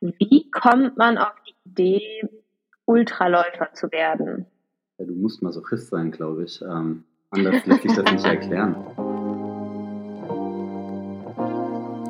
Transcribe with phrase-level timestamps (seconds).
[0.00, 2.28] Wie kommt man auf die Idee,
[2.84, 4.44] Ultraläufer zu werden?
[4.98, 6.60] Ja, du musst Masochist sein, glaube ich.
[6.60, 8.74] Ähm, anders lässt sich das nicht erklären.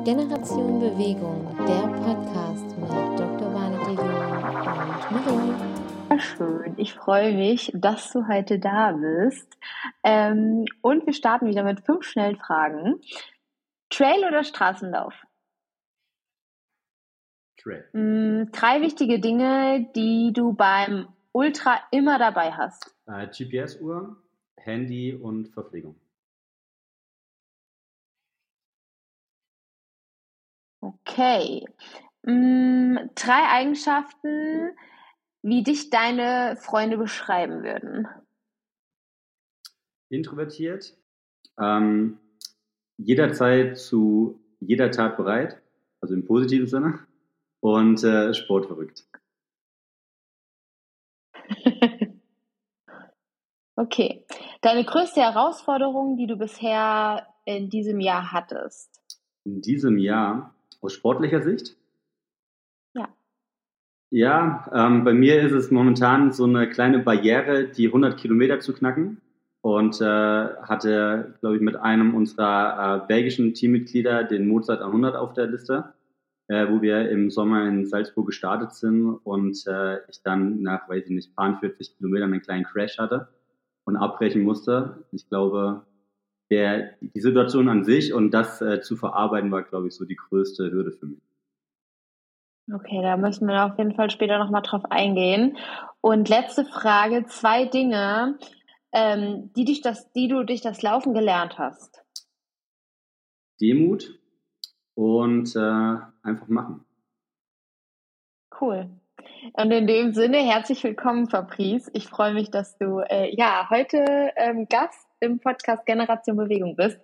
[0.03, 2.89] Generation Bewegung, der Podcast mit
[3.19, 3.53] Dr.
[3.53, 4.09] Vanity Jung
[4.89, 5.25] und
[6.09, 6.19] Marie.
[6.19, 9.57] Schön, ich freue mich, dass du heute da bist.
[10.03, 12.99] Ähm, und wir starten wieder mit fünf Schnellfragen.
[13.89, 15.13] Trail oder Straßenlauf?
[17.67, 17.85] Trail.
[17.93, 22.95] Mm, drei wichtige Dinge, die du beim Ultra immer dabei hast.
[23.05, 24.17] Äh, GPS-Uhr,
[24.57, 25.99] Handy und Verpflegung.
[30.81, 31.65] Okay.
[32.23, 34.71] Mm, drei Eigenschaften,
[35.41, 38.07] wie dich deine Freunde beschreiben würden.
[40.09, 40.97] Introvertiert,
[41.59, 42.19] ähm,
[42.97, 45.61] jederzeit zu jeder Tat bereit,
[45.99, 47.06] also im positiven Sinne,
[47.59, 49.05] und äh, sportverrückt.
[53.75, 54.25] okay.
[54.61, 59.19] Deine größte Herausforderung, die du bisher in diesem Jahr hattest?
[59.45, 61.77] In diesem Jahr, aus sportlicher Sicht?
[62.93, 63.07] Ja.
[64.09, 68.73] Ja, ähm, bei mir ist es momentan so eine kleine Barriere, die 100 Kilometer zu
[68.73, 69.21] knacken.
[69.61, 75.33] Und äh, hatte, glaube ich, mit einem unserer äh, belgischen Teammitglieder den Mozart 100 auf
[75.33, 75.93] der Liste
[76.47, 81.05] äh, wo wir im Sommer in Salzburg gestartet sind und äh, ich dann nach, weiß
[81.05, 83.27] ich nicht, paar 40 Kilometern einen kleinen Crash hatte
[83.85, 85.03] und abbrechen musste.
[85.11, 85.85] Ich glaube,
[86.49, 90.15] der, die Situation an sich und das äh, zu verarbeiten war, glaube ich, so die
[90.15, 91.21] größte Hürde für mich.
[92.73, 95.57] Okay, da müssen wir auf jeden Fall später nochmal drauf eingehen.
[96.01, 98.37] Und letzte Frage, zwei Dinge,
[98.91, 102.01] ähm, die, dich das, die du durch das Laufen gelernt hast.
[103.61, 104.19] Demut
[104.97, 106.83] und äh, einfach machen.
[108.59, 108.89] Cool.
[109.53, 111.91] Und in dem Sinne, herzlich willkommen, Fabrice.
[111.93, 116.99] Ich freue mich, dass du äh, ja heute ähm, Gast im Podcast Generation Bewegung bist.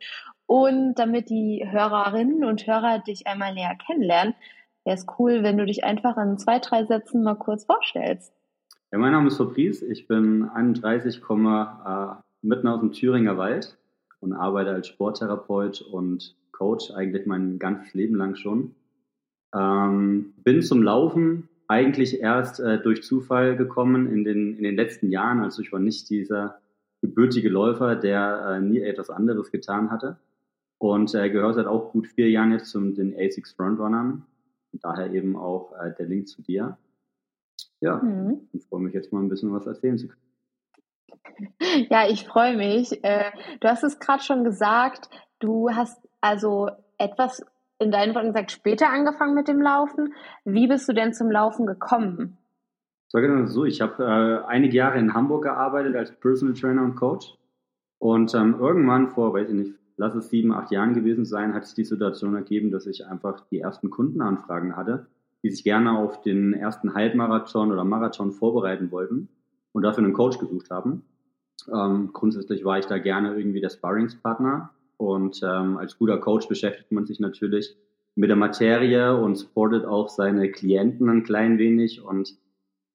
[0.48, 4.34] Und damit die Hörerinnen und Hörer dich einmal näher kennenlernen,
[4.86, 8.34] wäre es cool, wenn du dich einfach in zwei, drei Sätzen mal kurz vorstellst.
[8.92, 9.84] Ja, mein Name ist Fabrice.
[9.84, 13.78] Ich bin 31, komme äh, mitten aus dem Thüringer Wald
[14.20, 18.74] und arbeite als Sporttherapeut und Coach, eigentlich mein ganzes Leben lang schon.
[19.54, 25.10] Ähm, bin zum Laufen eigentlich erst äh, durch Zufall gekommen in den, in den letzten
[25.10, 25.42] Jahren.
[25.42, 26.60] Also ich war nicht dieser
[27.02, 30.16] gebürtige Läufer, der äh, nie etwas anderes getan hatte.
[30.78, 34.26] Und äh, gehört seit auch gut vier Jahren jetzt zum den ASICS Frontrunnern.
[34.72, 36.78] Und daher eben auch äh, der Link zu dir.
[37.82, 38.48] Ja, mhm.
[38.54, 40.22] ich freue mich jetzt mal ein bisschen was erzählen zu können.
[41.90, 43.04] Ja, ich freue mich.
[43.04, 45.10] Äh, du hast es gerade schon gesagt,
[45.40, 47.46] du hast also etwas
[47.80, 50.14] in deinen Worten gesagt, später angefangen mit dem Laufen.
[50.46, 52.38] Wie bist du denn zum Laufen gekommen?
[53.12, 53.66] War genau so.
[53.66, 57.38] Ich habe äh, einige Jahre in Hamburg gearbeitet als Personal Trainer und Coach.
[58.00, 61.66] Und ähm, irgendwann vor, weiß ich nicht, lass es sieben, acht Jahren gewesen sein, hat
[61.66, 65.06] sich die Situation ergeben, dass ich einfach die ersten Kundenanfragen hatte,
[65.44, 69.30] die sich gerne auf den ersten Halbmarathon oder Marathon vorbereiten wollten
[69.74, 71.04] und dafür einen Coach gesucht haben.
[71.72, 76.92] Ähm, grundsätzlich war ich da gerne irgendwie der Sparringspartner und ähm, als guter Coach beschäftigt
[76.92, 77.76] man sich natürlich
[78.16, 82.04] mit der Materie und supportet auch seine Klienten ein klein wenig.
[82.04, 82.38] Und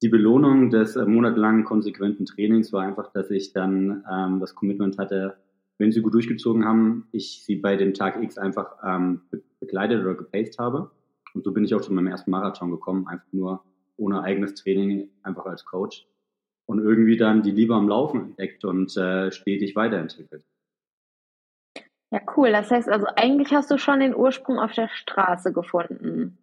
[0.03, 4.99] die Belohnung des äh, monatelangen konsequenten Trainings war einfach, dass ich dann ähm, das Commitment
[4.99, 5.37] hatte,
[5.79, 9.23] wenn sie gut durchgezogen haben, ich sie bei dem Tag X einfach ähm,
[9.61, 10.91] begleitet oder gepaced habe.
[11.35, 13.65] Und so bin ich auch zu meinem ersten Marathon gekommen, einfach nur
[13.97, 16.07] ohne eigenes Training, einfach als Coach.
[16.67, 20.45] Und irgendwie dann die Liebe am Laufen entdeckt und äh, stetig weiterentwickelt.
[22.11, 22.53] Ja, cool.
[22.53, 26.39] Das heißt also, eigentlich hast du schon den Ursprung auf der Straße gefunden.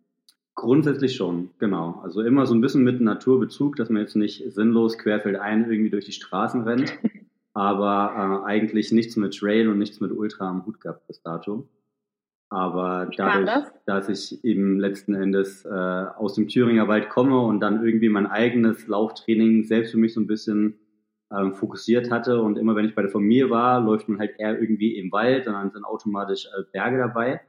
[0.54, 2.00] Grundsätzlich schon, genau.
[2.04, 6.06] Also immer so ein bisschen mit Naturbezug, dass man jetzt nicht sinnlos querfeldein irgendwie durch
[6.06, 6.98] die Straßen rennt,
[7.54, 11.68] aber äh, eigentlich nichts mit Trail und nichts mit Ultra am Hut gehabt bis dato.
[12.50, 17.84] Aber dadurch, dass ich eben letzten Endes äh, aus dem Thüringer Wald komme und dann
[17.84, 20.80] irgendwie mein eigenes Lauftraining selbst für mich so ein bisschen
[21.32, 22.42] ähm, fokussiert hatte.
[22.42, 25.48] Und immer wenn ich bei der Familie war, läuft man halt eher irgendwie im Wald
[25.48, 27.42] und dann sind automatisch äh, Berge dabei.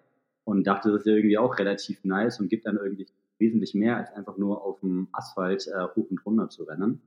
[0.45, 3.07] Und dachte, das ist ja irgendwie auch relativ nice und gibt dann irgendwie
[3.39, 7.03] wesentlich mehr, als einfach nur auf dem Asphalt äh, hoch und runter zu rennen.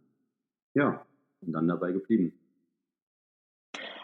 [0.74, 1.06] Ja,
[1.42, 2.34] und dann dabei geblieben.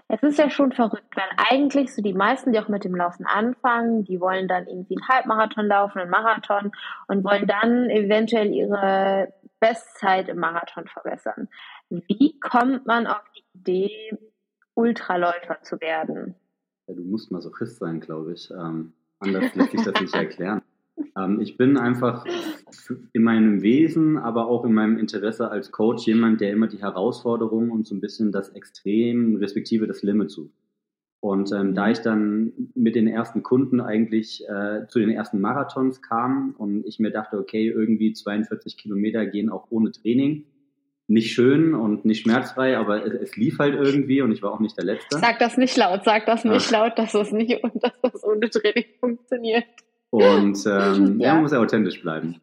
[0.08, 3.26] Es ist ja schon verrückt, weil eigentlich so die meisten, die auch mit dem Laufen
[3.26, 6.72] anfangen, die wollen dann irgendwie einen Halbmarathon laufen, einen Marathon
[7.08, 11.50] und wollen dann eventuell ihre Bestzeit im Marathon verbessern.
[11.90, 14.18] Wie kommt man auf die Idee,
[14.74, 16.36] Ultraläufer zu werden?
[16.88, 18.52] Ja, du musst Masochist sein, glaube ich.
[18.52, 20.62] Ähm, anders lässt sich das nicht erklären.
[21.18, 22.26] Ähm, ich bin einfach
[23.12, 27.70] in meinem Wesen, aber auch in meinem Interesse als Coach jemand, der immer die Herausforderungen
[27.70, 30.54] und so ein bisschen das Extrem respektive das Limit sucht.
[31.20, 36.02] Und ähm, da ich dann mit den ersten Kunden eigentlich äh, zu den ersten Marathons
[36.02, 40.46] kam und ich mir dachte, okay, irgendwie 42 Kilometer gehen auch ohne Training.
[41.08, 44.60] Nicht schön und nicht schmerzfrei, aber es, es lief halt irgendwie und ich war auch
[44.60, 45.20] nicht der Letzte.
[45.20, 46.72] Sag das nicht laut, sag das nicht Ach.
[46.72, 49.66] laut, dass das nicht dass das ohne Training funktioniert.
[50.10, 51.28] Und ähm, ja.
[51.28, 52.42] ja, man muss ja authentisch bleiben.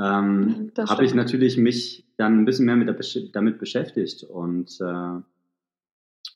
[0.00, 2.88] Ähm, Habe ich natürlich mich dann ein bisschen mehr mit
[3.32, 5.20] damit beschäftigt und äh,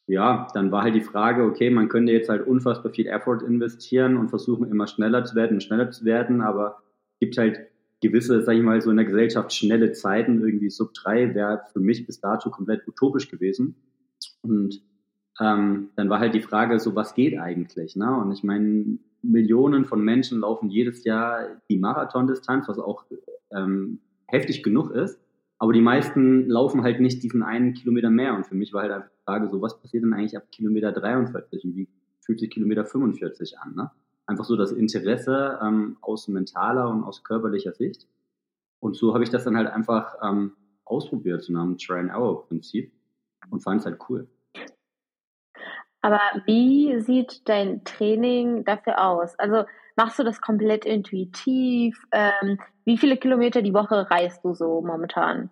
[0.06, 4.17] ja, dann war halt die Frage, okay, man könnte jetzt halt unfassbar viel Effort investieren
[4.17, 6.82] und versuchen immer schneller zu werden und schneller zu werden, aber
[7.15, 7.61] es gibt halt
[8.05, 11.81] gewisse, sag ich mal, so in der Gesellschaft schnelle Zeiten, irgendwie Sub 3 wäre für
[11.81, 13.77] mich bis dato komplett utopisch gewesen.
[14.43, 14.83] Und
[15.41, 17.97] ähm, dann war halt die Frage, so was geht eigentlich?
[17.97, 18.15] Ne?
[18.17, 23.05] Und ich meine, Millionen von Menschen laufen jedes Jahr die Marathondistanz, was auch
[23.53, 25.19] ähm, heftig genug ist.
[25.59, 28.35] Aber die meisten laufen halt nicht diesen einen Kilometer mehr.
[28.35, 30.93] Und für mich war halt einfach die Frage, so was passiert denn eigentlich ab Kilometer
[30.93, 31.89] 43 und wie
[32.21, 33.75] fühlt sich Kilometer 45 an?
[33.75, 33.91] Ne?
[34.26, 38.06] Einfach so das Interesse ähm, aus mentaler und aus körperlicher Sicht.
[38.81, 40.53] Und so habe ich das dann halt einfach ähm,
[40.85, 42.93] ausprobiert, so nach dem Try-and-Hour-Prinzip
[43.50, 44.29] und fand es halt cool.
[46.00, 49.38] Aber wie sieht dein Training dafür aus?
[49.38, 49.65] Also
[49.97, 52.06] machst du das komplett intuitiv?
[52.12, 55.49] Ähm, wie viele Kilometer die Woche reist du so momentan?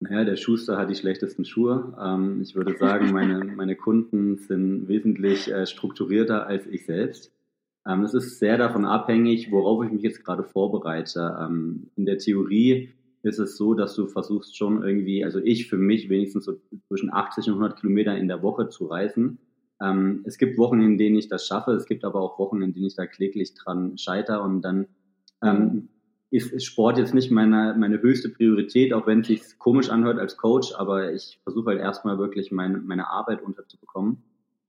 [0.00, 1.94] Naja, der Schuster hat die schlechtesten Schuhe.
[2.00, 7.35] Ähm, ich würde sagen, meine, meine Kunden sind wesentlich äh, strukturierter als ich selbst.
[7.86, 11.36] Ähm, es ist sehr davon abhängig, worauf ich mich jetzt gerade vorbereite.
[11.40, 12.90] Ähm, in der Theorie
[13.22, 16.54] ist es so, dass du versuchst schon irgendwie, also ich für mich wenigstens so
[16.88, 19.38] zwischen 80 und 100 Kilometer in der Woche zu reisen.
[19.80, 21.72] Ähm, es gibt Wochen, in denen ich das schaffe.
[21.72, 24.86] Es gibt aber auch Wochen, in denen ich da kläglich dran scheiter und dann
[25.42, 25.88] ähm,
[26.30, 30.36] ist Sport jetzt nicht meine, meine höchste Priorität, auch wenn es sich komisch anhört als
[30.36, 34.22] Coach, aber ich versuche halt erstmal wirklich meine, meine Arbeit unterzubekommen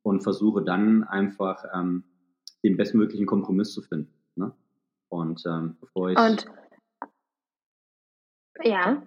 [0.04, 2.04] und versuche dann einfach ähm,
[2.64, 4.12] den bestmöglichen Kompromiss zu finden.
[4.36, 4.52] Ne?
[5.10, 6.18] Und ähm, bevor ich.
[6.18, 6.46] Und
[8.64, 9.04] ja.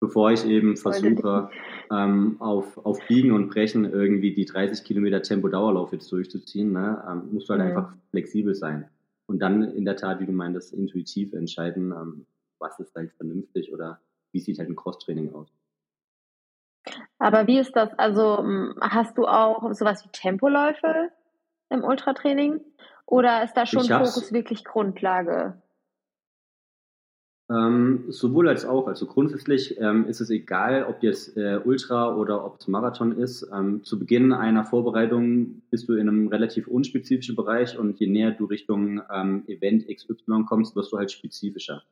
[0.00, 1.50] Bevor ich eben versuche,
[1.90, 7.32] ähm, auf, auf Biegen und Brechen irgendwie die 30 Kilometer Tempo-Dauerlauf jetzt durchzuziehen, ne, ähm,
[7.32, 7.68] musst du halt mhm.
[7.68, 8.88] einfach flexibel sein
[9.26, 12.26] und dann in der Tat, wie du meintest, intuitiv entscheiden, ähm,
[12.58, 14.00] was ist halt vernünftig oder
[14.32, 15.52] wie sieht halt ein Cross-Training aus.
[17.18, 17.92] Aber wie ist das?
[17.98, 18.44] Also
[18.80, 21.10] hast du auch sowas wie Tempoläufe
[21.70, 22.60] im Ultratraining?
[23.06, 25.60] Oder ist da schon Fokus wirklich Grundlage?
[27.48, 28.88] Ähm, sowohl als auch.
[28.88, 33.48] Also grundsätzlich ähm, ist es egal, ob jetzt äh, Ultra oder ob es Marathon ist.
[33.54, 38.32] Ähm, zu Beginn einer Vorbereitung bist du in einem relativ unspezifischen Bereich und je näher
[38.32, 41.84] du Richtung ähm, Event XY kommst, wirst du halt spezifischer.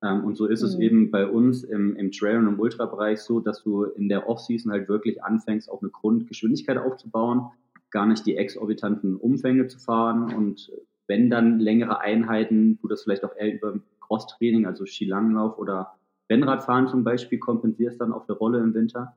[0.00, 0.68] Ähm, und so ist mhm.
[0.68, 4.28] es eben bei uns im, im Trail- und im Ultra-Bereich so, dass du in der
[4.28, 7.50] Off-Season halt wirklich anfängst, auch eine Grundgeschwindigkeit aufzubauen,
[7.90, 10.70] gar nicht die exorbitanten Umfänge zu fahren und
[11.10, 15.98] wenn dann längere Einheiten, du das vielleicht auch eher über Crosstraining, also Skilanglauf oder
[16.30, 19.16] Rennradfahren zum Beispiel, kompensierst dann auf der Rolle im Winter.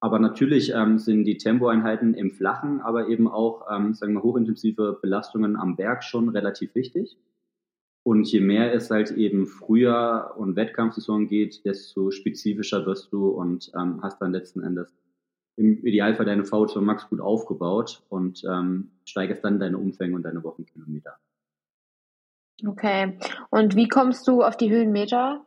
[0.00, 4.98] Aber natürlich ähm, sind die Tempoeinheiten im Flachen, aber eben auch, ähm, sagen wir, hochintensive
[5.00, 7.16] Belastungen am Berg schon relativ wichtig.
[8.04, 13.70] Und je mehr es halt eben früher und Wettkampfsaison geht, desto spezifischer wirst du und
[13.76, 14.92] ähm, hast dann letzten Endes
[15.58, 20.42] im Idealfall deine VO2 Max gut aufgebaut und ähm, steigerst dann deine Umfänge und deine
[20.44, 21.16] Wochenkilometer.
[22.66, 23.18] Okay.
[23.50, 25.44] Und wie kommst du auf die Höhenmeter?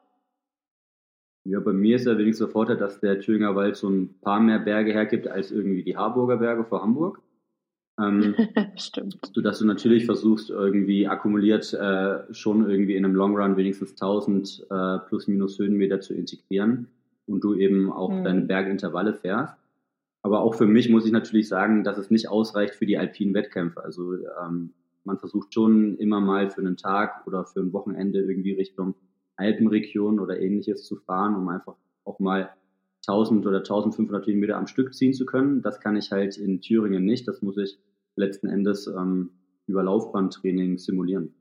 [1.43, 4.39] Ja, bei mir ist ja wenigstens der Vorteil, dass der Thüringer Wald so ein paar
[4.39, 7.21] mehr Berge hergibt als irgendwie die Harburger Berge vor Hamburg.
[7.99, 8.35] Ähm,
[8.75, 9.17] Stimmt.
[9.33, 14.67] Sodass du natürlich versuchst, irgendwie akkumuliert äh, schon irgendwie in einem Long Run wenigstens 1000
[14.69, 16.87] äh, plus minus Höhenmeter zu integrieren
[17.25, 18.23] und du eben auch mhm.
[18.23, 19.60] deine Bergintervalle fährst.
[20.23, 23.33] Aber auch für mich muss ich natürlich sagen, dass es nicht ausreicht für die alpinen
[23.33, 23.83] Wettkämpfe.
[23.83, 24.73] Also ähm,
[25.03, 28.95] man versucht schon immer mal für einen Tag oder für ein Wochenende irgendwie Richtung
[29.35, 32.51] Alpenregion oder ähnliches zu fahren, um einfach auch mal
[33.07, 35.63] 1000 oder 1500 Kilometer am Stück ziehen zu können.
[35.63, 37.27] Das kann ich halt in Thüringen nicht.
[37.27, 37.79] Das muss ich
[38.15, 39.31] letzten Endes ähm,
[39.65, 41.33] über Laufbahntraining simulieren.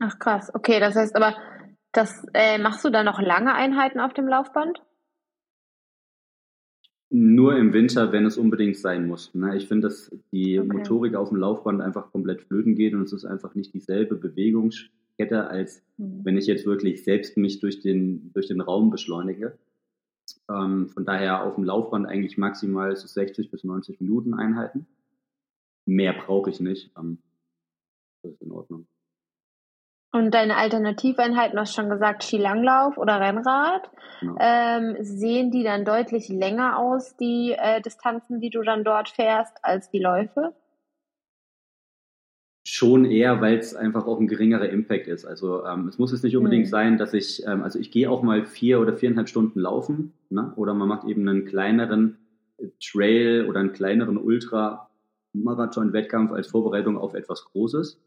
[0.00, 1.36] Ach krass, okay, das heißt aber,
[1.92, 4.82] das äh, machst du da noch lange Einheiten auf dem Laufband?
[7.14, 9.34] Nur im Winter, wenn es unbedingt sein muss.
[9.34, 9.54] Ne?
[9.58, 10.72] Ich finde, dass die okay.
[10.72, 15.46] Motorik auf dem Laufband einfach komplett flöten geht und es ist einfach nicht dieselbe Bewegungskette,
[15.46, 16.24] als mhm.
[16.24, 19.58] wenn ich jetzt wirklich selbst mich durch den, durch den Raum beschleunige.
[20.48, 24.86] Ähm, von daher auf dem Laufband eigentlich maximal so 60 bis 90 Minuten Einheiten.
[25.84, 26.92] Mehr brauche ich nicht.
[26.96, 27.18] Ähm,
[28.22, 28.86] das ist in Ordnung.
[30.14, 33.90] Und deine Alternativeinheiten, du hast schon gesagt, Skilanglauf oder Rennrad,
[34.20, 34.36] genau.
[34.38, 39.56] ähm, sehen die dann deutlich länger aus, die äh, Distanzen, die du dann dort fährst,
[39.62, 40.52] als die Läufe?
[42.64, 45.24] Schon eher, weil es einfach auch ein geringerer Impact ist.
[45.24, 46.70] Also ähm, es muss jetzt nicht unbedingt hm.
[46.70, 50.52] sein, dass ich, ähm, also ich gehe auch mal vier oder viereinhalb Stunden laufen, ne?
[50.56, 52.18] oder man macht eben einen kleineren
[52.80, 57.98] Trail oder einen kleineren Ultramarathon-Wettkampf als Vorbereitung auf etwas Großes.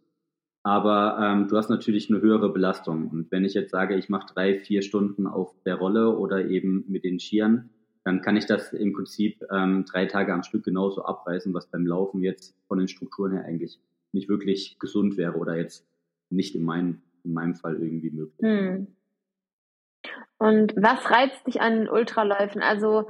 [0.65, 3.09] Aber ähm, du hast natürlich eine höhere Belastung.
[3.09, 6.83] Und wenn ich jetzt sage, ich mache drei, vier Stunden auf der Rolle oder eben
[6.87, 7.69] mit den Skiern,
[8.03, 11.85] dann kann ich das im Prinzip ähm, drei Tage am Stück genauso abreißen, was beim
[11.85, 13.79] Laufen jetzt von den Strukturen her eigentlich
[14.11, 15.87] nicht wirklich gesund wäre oder jetzt
[16.31, 18.41] nicht in, mein, in meinem Fall irgendwie möglich.
[18.41, 18.87] Hm.
[20.39, 22.63] Und was reizt dich an Ultraläufen?
[22.63, 23.07] Also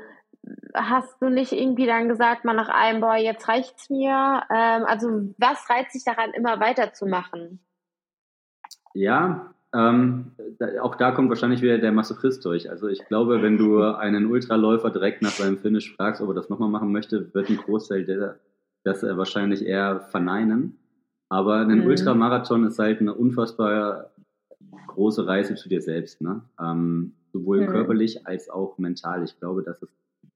[0.74, 4.44] hast du nicht irgendwie dann gesagt, mal nach einem, boah, jetzt reicht's mir?
[4.50, 7.60] Ähm, also was reizt dich daran, immer weiterzumachen?
[8.94, 12.70] Ja, ähm, da, auch da kommt wahrscheinlich wieder der Masochist durch.
[12.70, 16.50] Also ich glaube, wenn du einen Ultraläufer direkt nach seinem Finish fragst, ob er das
[16.50, 18.40] nochmal machen möchte, wird ein Großteil der,
[18.84, 20.80] das wahrscheinlich eher verneinen.
[21.28, 21.88] Aber ein mhm.
[21.88, 24.12] Ultramarathon ist halt eine unfassbar
[24.88, 26.42] große Reise zu dir selbst, ne?
[26.62, 27.68] Ähm, sowohl mhm.
[27.68, 29.24] körperlich als auch mental.
[29.24, 29.90] Ich glaube, dass es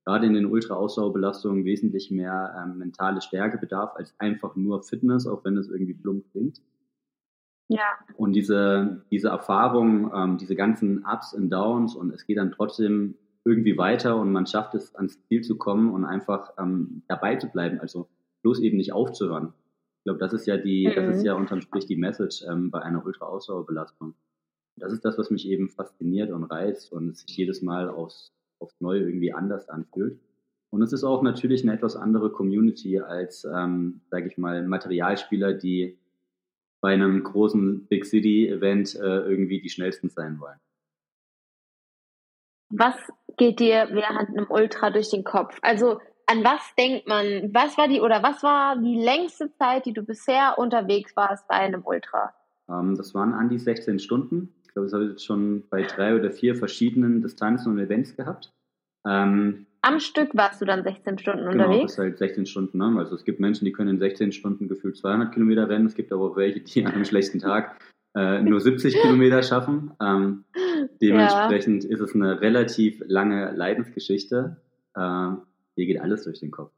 [0.09, 5.45] gerade in den Ultra-Ausdauerbelastungen wesentlich mehr ähm, mentale Stärke bedarf als einfach nur Fitness, auch
[5.45, 6.61] wenn es irgendwie plump klingt.
[7.67, 7.83] Ja.
[8.17, 13.15] Und diese, diese Erfahrung, ähm, diese ganzen Ups und Downs und es geht dann trotzdem
[13.45, 17.47] irgendwie weiter und man schafft es, ans Ziel zu kommen und einfach ähm, dabei zu
[17.47, 18.09] bleiben, also
[18.41, 19.53] bloß eben nicht aufzuhören.
[19.99, 20.95] Ich glaube, das ist ja die, mhm.
[20.95, 21.27] das ist mhm.
[21.27, 24.15] ja unterm Strich die Message ähm, bei einer Ultra-Ausdauerbelastung.
[24.75, 28.79] Das ist das, was mich eben fasziniert und reizt und sich jedes Mal aufs, aufs
[28.79, 30.19] Neue irgendwie anders anfühlt.
[30.71, 35.53] Und es ist auch natürlich eine etwas andere Community als, ähm, sage ich mal, Materialspieler,
[35.53, 35.97] die
[36.81, 40.59] bei einem großen Big City Event äh, irgendwie die schnellsten sein wollen.
[42.69, 42.95] Was
[43.37, 45.57] geht dir während einem Ultra durch den Kopf?
[45.61, 47.51] Also an was denkt man?
[47.53, 51.55] Was war die oder was war die längste Zeit, die du bisher unterwegs warst bei
[51.55, 52.33] einem Ultra?
[52.69, 54.53] Ähm, das waren an die 16 Stunden.
[54.79, 58.53] Glaube, das habe ich jetzt schon bei drei oder vier verschiedenen Distanzen und Events gehabt.
[59.05, 61.69] Ähm, Am Stück warst du dann 16 Stunden genau, unterwegs?
[61.69, 62.77] Genau, das ist halt 16 Stunden.
[62.77, 62.95] Ne?
[62.97, 65.85] Also es gibt Menschen, die können in 16 Stunden gefühlt 200 Kilometer rennen.
[65.85, 67.79] Es gibt aber auch welche, die an einem schlechten Tag
[68.15, 69.91] äh, nur 70 Kilometer schaffen.
[70.01, 70.45] Ähm,
[71.01, 71.89] dementsprechend ja.
[71.89, 74.61] ist es eine relativ lange Leidensgeschichte.
[74.95, 75.31] Äh,
[75.75, 76.71] hier geht alles durch den Kopf.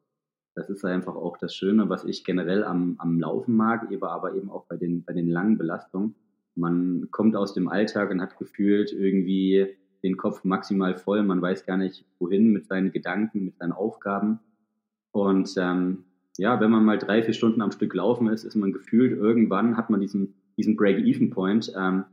[0.55, 4.49] Das ist einfach auch das Schöne, was ich generell am, am Laufen mag, aber eben
[4.49, 6.15] auch bei den, bei den langen Belastungen.
[6.55, 11.23] Man kommt aus dem Alltag und hat gefühlt irgendwie den Kopf maximal voll.
[11.23, 14.39] Man weiß gar nicht, wohin mit seinen Gedanken, mit seinen Aufgaben.
[15.11, 16.05] Und ähm,
[16.37, 19.77] ja, wenn man mal drei, vier Stunden am Stück laufen ist, ist man gefühlt, irgendwann
[19.77, 22.05] hat man diesen, diesen Break-Even-Point, ähm,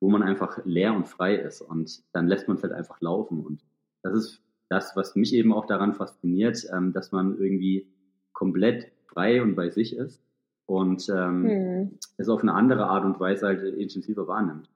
[0.00, 1.60] wo man einfach leer und frei ist.
[1.60, 3.44] Und dann lässt man es halt einfach laufen.
[3.44, 3.64] Und
[4.02, 7.88] das ist das, was mich eben auch daran fasziniert, ähm, dass man irgendwie
[8.32, 10.22] komplett frei und bei sich ist
[10.66, 11.98] und ähm, hm.
[12.18, 14.68] es auf eine andere Art und Weise halt intensiver wahrnimmt.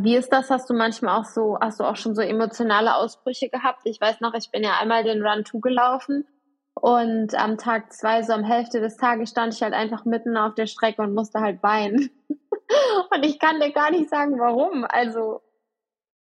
[0.00, 0.50] Wie ist das?
[0.50, 3.80] Hast du manchmal auch so, hast du auch schon so emotionale Ausbrüche gehabt?
[3.84, 6.26] Ich weiß noch, ich bin ja einmal den Run 2 gelaufen
[6.74, 10.54] und am Tag zwei, so am Hälfte des Tages, stand ich halt einfach mitten auf
[10.54, 12.10] der Strecke und musste halt weinen.
[12.28, 14.84] und ich kann dir gar nicht sagen, warum.
[14.88, 15.40] Also.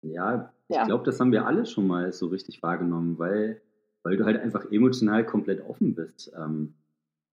[0.02, 0.84] Ja, ich ja.
[0.84, 3.62] glaube, das haben wir alle schon mal so richtig wahrgenommen, weil,
[4.02, 6.32] weil du halt einfach emotional komplett offen bist.
[6.36, 6.74] Ähm,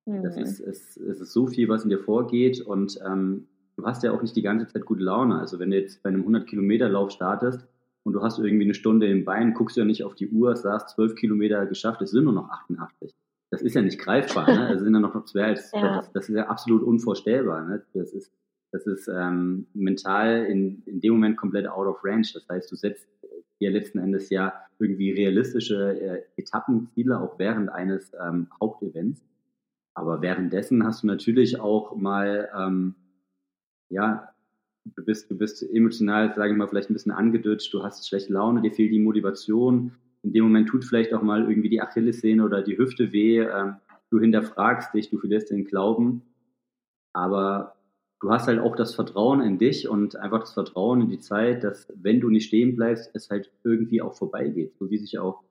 [0.06, 0.24] mhm.
[0.24, 4.04] das ist, es, es ist so viel, was in dir vorgeht und ähm, du hast
[4.04, 5.40] ja auch nicht die ganze Zeit gute Laune.
[5.40, 7.68] Also wenn du jetzt bei einem 100-Kilometer-Lauf startest
[8.04, 10.56] und du hast irgendwie eine Stunde im Bein, guckst du ja nicht auf die Uhr,
[10.56, 13.14] sagst 12 Kilometer geschafft, es sind nur noch 88.
[13.50, 14.74] Das ist ja nicht greifbar, ne?
[14.74, 15.98] Es sind ja noch zwei, das, ja.
[15.98, 17.66] das, das ist ja absolut unvorstellbar.
[17.68, 17.84] Ne?
[17.94, 18.32] Das ist,
[18.72, 22.30] das ist ähm, mental in, in dem Moment komplett out of range.
[22.34, 23.08] Das heißt, du setzt
[23.60, 29.22] dir letzten Endes ja irgendwie realistische äh, Etappenziele auch während eines ähm, Hauptevents.
[29.94, 32.96] Aber währenddessen hast du natürlich auch mal, ähm,
[33.90, 34.30] ja,
[34.86, 38.34] du bist, du bist emotional, sage ich mal, vielleicht ein bisschen angedutscht, du hast schlechte
[38.34, 39.94] Laune, dir fehlt die Motivation.
[40.24, 43.40] In dem Moment tut vielleicht auch mal irgendwie die Achillessehne oder die Hüfte weh.
[43.40, 43.76] Ähm,
[44.10, 46.22] du hinterfragst dich, du verlierst den Glauben.
[47.14, 47.76] Aber
[48.22, 51.64] du hast halt auch das Vertrauen in dich und einfach das Vertrauen in die Zeit,
[51.64, 54.78] dass wenn du nicht stehen bleibst, es halt irgendwie auch vorbeigeht.
[54.78, 55.44] So wie sich auch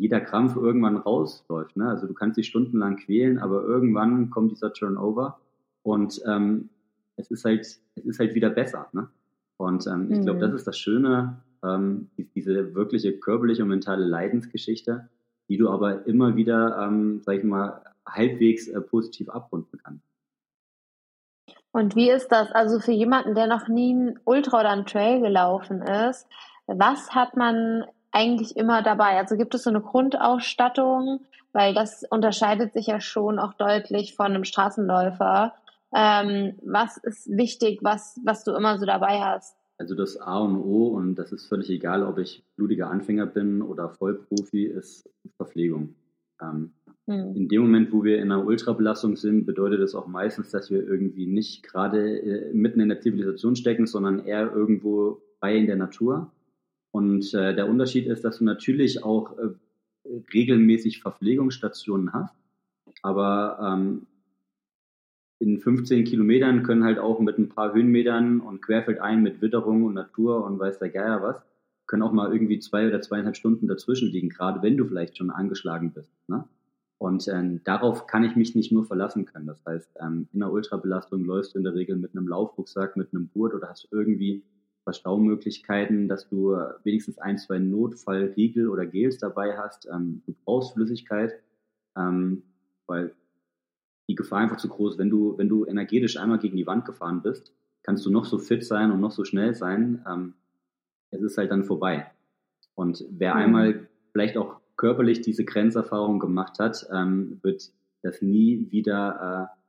[0.00, 1.76] jeder Krampf irgendwann rausläuft.
[1.76, 1.86] Ne?
[1.86, 5.38] Also du kannst dich stundenlang quälen, aber irgendwann kommt dieser Turnover
[5.82, 6.70] und ähm,
[7.16, 8.88] es ist halt, es ist halt wieder besser.
[8.94, 9.08] Ne?
[9.58, 10.12] Und ähm, mhm.
[10.12, 15.10] ich glaube, das ist das Schöne, ähm, diese wirkliche körperliche und mentale Leidensgeschichte,
[15.50, 20.06] die du aber immer wieder, ähm, sag ich mal, halbwegs äh, positiv abrunden kannst.
[21.72, 22.50] Und wie ist das?
[22.52, 26.26] Also für jemanden, der noch nie ein Ultra oder ein Trail gelaufen ist,
[26.66, 29.18] was hat man eigentlich immer dabei?
[29.18, 31.20] Also gibt es so eine Grundausstattung?
[31.52, 35.52] Weil das unterscheidet sich ja schon auch deutlich von einem Straßenläufer.
[35.92, 39.56] Ähm, was ist wichtig, was, was du immer so dabei hast?
[39.76, 43.62] Also das A und O, und das ist völlig egal, ob ich blutiger Anfänger bin
[43.62, 45.94] oder Vollprofi, ist Verpflegung.
[46.40, 46.74] Ähm,
[47.06, 47.34] hm.
[47.34, 50.86] In dem Moment, wo wir in einer Ultrabelastung sind, bedeutet das auch meistens, dass wir
[50.86, 55.76] irgendwie nicht gerade äh, mitten in der Zivilisation stecken, sondern eher irgendwo bei in der
[55.76, 56.30] Natur.
[56.90, 59.50] Und äh, der Unterschied ist, dass du natürlich auch äh,
[60.32, 62.34] regelmäßig Verpflegungsstationen hast,
[63.02, 64.06] aber ähm,
[65.38, 69.94] in 15 Kilometern können halt auch mit ein paar Höhenmetern und querfeldein mit Witterung und
[69.94, 71.42] Natur und weiß der Geier was,
[71.86, 75.30] können auch mal irgendwie zwei oder zweieinhalb Stunden dazwischen liegen, gerade wenn du vielleicht schon
[75.30, 76.12] angeschlagen bist.
[76.28, 76.44] Ne?
[76.98, 79.46] Und ähm, darauf kann ich mich nicht nur verlassen können.
[79.46, 83.14] Das heißt, ähm, in der Ultrabelastung läufst du in der Regel mit einem Laufrucksack, mit
[83.14, 84.42] einem Gurt oder hast irgendwie
[84.90, 89.86] Verstaumöglichkeiten, dass du wenigstens ein, zwei Notfallriegel oder Gels dabei hast.
[89.86, 91.40] Ähm, du brauchst Flüssigkeit,
[91.96, 92.42] ähm,
[92.86, 93.14] weil
[94.08, 94.98] die Gefahr einfach zu groß.
[94.98, 97.54] Wenn du, wenn du energetisch einmal gegen die Wand gefahren bist,
[97.84, 100.04] kannst du noch so fit sein und noch so schnell sein.
[100.08, 100.34] Ähm,
[101.12, 102.10] es ist halt dann vorbei.
[102.74, 103.40] Und wer mhm.
[103.40, 107.70] einmal vielleicht auch körperlich diese Grenzerfahrung gemacht hat, ähm, wird
[108.02, 109.59] das nie wieder äh,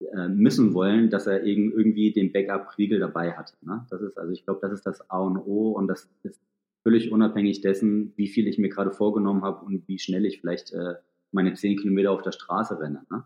[0.00, 3.56] äh, missen wollen, dass er irgendwie den Backup-Riegel dabei hat.
[3.62, 3.86] Ne?
[3.90, 6.40] Das ist also, ich glaube, das ist das A und O und das ist
[6.82, 10.72] völlig unabhängig dessen, wie viel ich mir gerade vorgenommen habe und wie schnell ich vielleicht
[10.72, 10.94] äh,
[11.32, 13.04] meine zehn Kilometer auf der Straße renne.
[13.10, 13.24] Ne?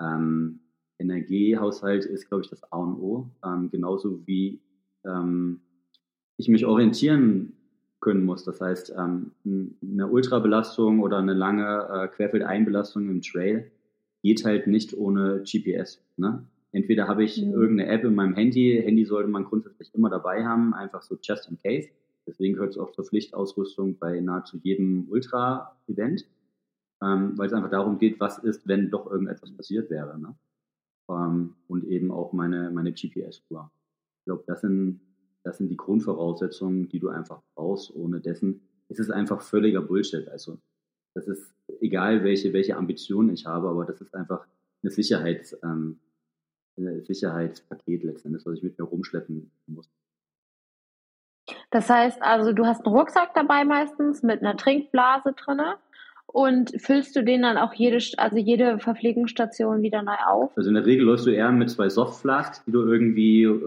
[0.00, 0.60] Ähm,
[0.98, 3.30] Energiehaushalt ist, glaube ich, das A und O.
[3.44, 4.60] Ähm, genauso wie
[5.04, 5.60] ähm,
[6.36, 7.54] ich mich orientieren
[8.00, 8.44] können muss.
[8.44, 13.70] Das heißt, ähm, eine Ultrabelastung oder eine lange äh, Querfeldeinbelastung im Trail
[14.22, 16.02] geht halt nicht ohne GPS.
[16.16, 16.46] Ne?
[16.72, 17.52] Entweder habe ich mhm.
[17.52, 18.80] irgendeine App in meinem Handy.
[18.82, 21.88] Handy sollte man grundsätzlich immer dabei haben, einfach so just in case.
[22.26, 26.26] Deswegen gehört es auch zur Pflichtausrüstung bei nahezu jedem Ultra-Event
[27.02, 30.18] ähm, weil es einfach darum geht, was ist, wenn doch irgendetwas passiert wäre.
[30.18, 30.36] Ne?
[31.10, 33.70] Ähm, und eben auch meine, meine GPS-Tour.
[34.20, 35.00] Ich glaube, das sind,
[35.42, 37.92] das sind die Grundvoraussetzungen, die du einfach brauchst.
[37.94, 40.28] Ohne dessen ist es einfach völliger Bullshit.
[40.28, 40.58] Also
[41.14, 44.46] das ist egal, welche, welche Ambitionen ich habe, aber das ist einfach
[44.82, 45.98] eine Sicherheits, ähm,
[46.76, 49.90] eine Sicherheitspaket letztendlich, was ich mit mir rumschleppen muss.
[51.70, 55.76] Das heißt also, du hast einen Rucksack dabei meistens mit einer Trinkblase drinne
[56.32, 60.56] und füllst du den dann auch jede, also jede Verpflegungsstation wieder neu auf?
[60.56, 63.58] Also in der Regel läufst du eher mit zwei Softflasks, die du irgendwie äh,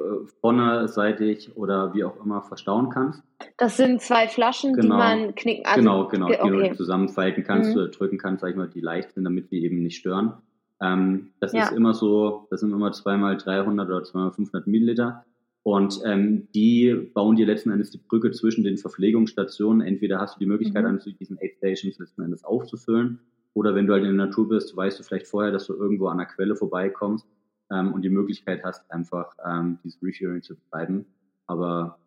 [0.42, 3.24] vorne, seitig oder wie auch immer verstauen kannst.
[3.58, 4.82] Das sind zwei Flaschen, genau.
[4.82, 6.64] die man knicken also, Genau, genau, okay.
[6.64, 7.92] die du zusammenfalten kannst, mhm.
[7.92, 10.34] drücken kannst, sag ich mal, die leicht sind, damit die eben nicht stören.
[10.82, 11.64] Ähm, das ja.
[11.64, 15.24] ist immer so, das sind immer zweimal 300 oder zweimal 500 Milliliter.
[15.66, 19.82] Und ähm, die bauen dir letzten Endes die Brücke zwischen den Verpflegungsstationen.
[19.82, 20.90] Entweder hast du die Möglichkeit, mhm.
[20.90, 23.20] an diesen Aid Stations letzten Endes aufzufüllen,
[23.56, 26.08] oder wenn du halt in der Natur bist, weißt du vielleicht vorher, dass du irgendwo
[26.08, 27.26] an der Quelle vorbeikommst
[27.72, 31.08] ähm, und die Möglichkeit hast, einfach ähm, dieses Refueling zu betreiben.
[31.48, 31.98] Aber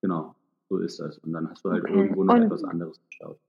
[0.00, 0.36] genau,
[0.68, 1.18] so ist das.
[1.18, 1.92] Und dann hast du halt okay.
[1.92, 3.40] irgendwo noch und, etwas anderes gestaut.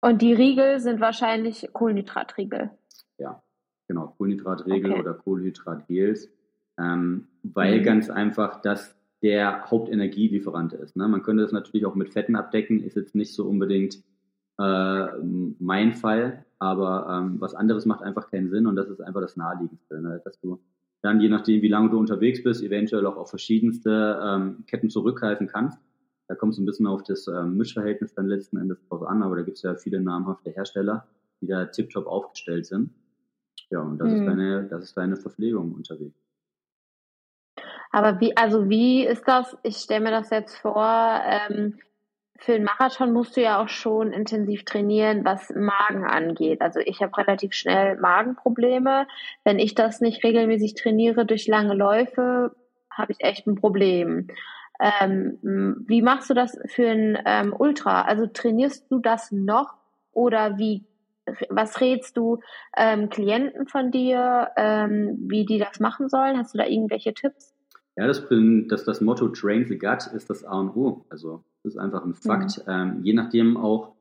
[0.00, 2.72] Und die Riegel sind wahrscheinlich Kohlenhydratriegel.
[3.18, 3.40] Ja,
[3.86, 5.00] genau, Kohlenhydratriegel okay.
[5.00, 6.28] oder Kohlenhydratgels
[6.76, 10.96] ähm, weil ganz einfach das der Hauptenergielieferant ist.
[10.96, 11.08] Ne?
[11.08, 14.02] Man könnte das natürlich auch mit Fetten abdecken, ist jetzt nicht so unbedingt
[14.58, 15.06] äh,
[15.58, 19.36] mein Fall, aber ähm, was anderes macht einfach keinen Sinn und das ist einfach das
[19.36, 20.20] Naheliegendste, ne?
[20.24, 20.60] dass du
[21.02, 25.46] dann, je nachdem, wie lange du unterwegs bist, eventuell auch auf verschiedenste ähm, Ketten zurückgreifen
[25.46, 25.78] kannst.
[26.26, 29.36] Da kommt es ein bisschen auf das ähm, Mischverhältnis dann letzten Endes drauf an, aber
[29.36, 31.06] da gibt es ja viele namhafte Hersteller,
[31.40, 32.90] die da tiptop aufgestellt sind.
[33.70, 34.14] Ja, und das, mhm.
[34.16, 36.27] ist deine, das ist deine Verpflegung unterwegs.
[37.90, 39.56] Aber wie, also wie ist das?
[39.62, 41.78] Ich stelle mir das jetzt vor, ähm,
[42.38, 46.60] für den Marathon musst du ja auch schon intensiv trainieren, was Magen angeht.
[46.60, 49.08] Also ich habe relativ schnell Magenprobleme.
[49.42, 52.52] Wenn ich das nicht regelmäßig trainiere durch lange Läufe,
[52.90, 54.28] habe ich echt ein Problem.
[54.80, 55.38] Ähm,
[55.88, 58.02] wie machst du das für ein ähm, Ultra?
[58.02, 59.74] Also trainierst du das noch
[60.12, 60.84] oder wie
[61.50, 62.40] was rätst du
[62.76, 66.38] ähm, Klienten von dir, ähm, wie die das machen sollen?
[66.38, 67.57] Hast du da irgendwelche Tipps?
[67.98, 68.24] Ja, das,
[68.68, 71.04] das, das Motto Train the Gut ist das A und O.
[71.08, 72.58] Also das ist einfach ein Fakt.
[72.58, 72.72] Mhm.
[72.72, 73.96] Ähm, je nachdem auch,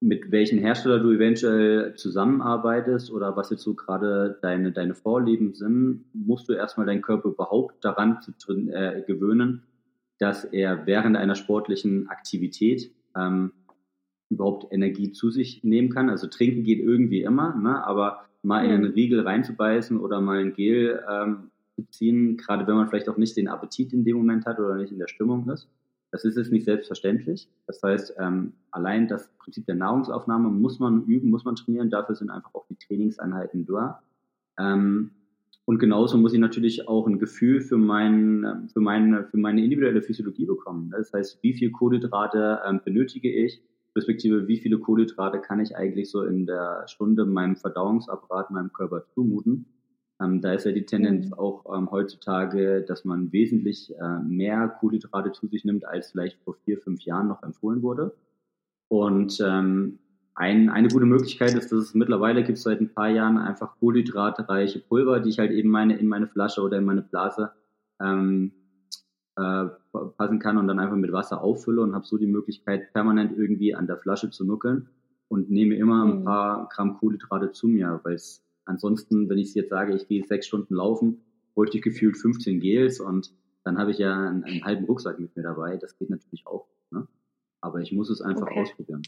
[0.00, 6.06] mit welchen Hersteller du eventuell zusammenarbeitest oder was jetzt so gerade deine, deine Vorlieben sind,
[6.14, 9.64] musst du erstmal deinen Körper überhaupt daran zu, äh, gewöhnen,
[10.18, 13.52] dass er während einer sportlichen Aktivität ähm,
[14.30, 16.08] überhaupt Energie zu sich nehmen kann.
[16.08, 17.86] Also trinken geht irgendwie immer, ne?
[17.86, 22.76] aber mal in einen Riegel reinzubeißen oder mal ein Gel ähm, zu ziehen, gerade wenn
[22.76, 25.48] man vielleicht auch nicht den Appetit in dem Moment hat oder nicht in der Stimmung
[25.48, 25.68] ist.
[26.10, 27.48] Das ist jetzt nicht selbstverständlich.
[27.66, 31.90] Das heißt, ähm, allein das Prinzip der Nahrungsaufnahme muss man üben, muss man trainieren.
[31.90, 34.00] Dafür sind einfach auch die Trainingseinheiten da.
[34.56, 35.10] Ähm,
[35.64, 40.02] und genauso muss ich natürlich auch ein Gefühl für, mein, für, meine, für meine individuelle
[40.02, 40.90] Physiologie bekommen.
[40.90, 43.62] Das heißt, wie viel Kohlenhydrate ähm, benötige ich,
[43.96, 49.04] respektive wie viele Kohlenhydrate kann ich eigentlich so in der Stunde meinem Verdauungsapparat, meinem Körper
[49.14, 49.66] zumuten.
[50.22, 51.34] Ähm, da ist ja die Tendenz mhm.
[51.34, 56.54] auch ähm, heutzutage, dass man wesentlich äh, mehr Kohlenhydrate zu sich nimmt, als vielleicht vor
[56.64, 58.14] vier, fünf Jahren noch empfohlen wurde.
[58.88, 59.98] Und ähm,
[60.34, 64.80] ein, eine gute Möglichkeit ist, dass es mittlerweile gibt seit ein paar Jahren einfach kohlenhydratreiche
[64.80, 67.52] Pulver, die ich halt eben meine in meine Flasche oder in meine Blase
[68.00, 68.52] ähm,
[69.36, 69.66] äh,
[70.16, 73.74] passen kann und dann einfach mit Wasser auffülle und habe so die Möglichkeit, permanent irgendwie
[73.74, 74.88] an der Flasche zu nuckeln
[75.28, 76.24] und nehme immer ein mhm.
[76.24, 80.46] paar Gramm Kohlenhydrate zu mir, weil es ansonsten, wenn ich jetzt sage, ich gehe sechs
[80.46, 81.24] Stunden laufen,
[81.54, 85.34] bräuchte ich gefühlt 15 Gels und dann habe ich ja einen, einen, halben Rucksack mit
[85.36, 85.76] mir dabei.
[85.76, 86.66] Das geht natürlich auch.
[86.90, 87.06] Ne?
[87.60, 88.60] Aber ich muss es einfach okay.
[88.60, 89.02] ausprobieren.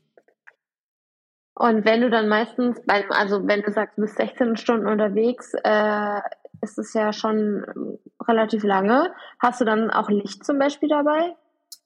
[1.55, 5.53] Und wenn du dann meistens beim, also wenn du sagst, du bist 16 Stunden unterwegs,
[5.65, 6.21] äh,
[6.63, 9.13] ist es ja schon relativ lange.
[9.39, 11.35] Hast du dann auch Licht zum Beispiel dabei?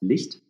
[0.00, 0.42] Licht?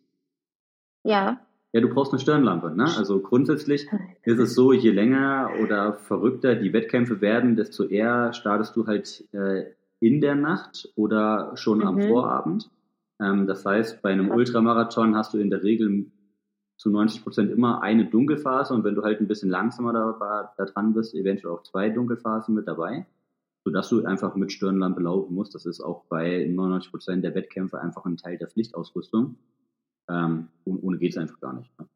[1.03, 1.39] Ja.
[1.73, 2.75] Ja, du brauchst eine Stirnlampe.
[2.75, 2.83] Ne?
[2.97, 3.87] Also grundsätzlich
[4.23, 9.25] ist es so, je länger oder verrückter die Wettkämpfe werden, desto eher startest du halt
[9.31, 11.87] äh, in der Nacht oder schon mhm.
[11.87, 12.69] am Vorabend.
[13.21, 16.11] Ähm, das heißt, bei einem Ultramarathon hast du in der Regel
[16.75, 20.65] zu 90 Prozent immer eine Dunkelphase und wenn du halt ein bisschen langsamer da, da
[20.65, 23.05] dran bist, eventuell auch zwei Dunkelphasen mit dabei,
[23.63, 25.53] sodass du einfach mit Stirnlampe laufen musst.
[25.53, 29.37] Das ist auch bei 99 Prozent der Wettkämpfe einfach ein Teil der Pflichtausrüstung.
[30.09, 31.71] Ähm, ohne geht es einfach gar nicht.
[31.79, 31.87] Ne?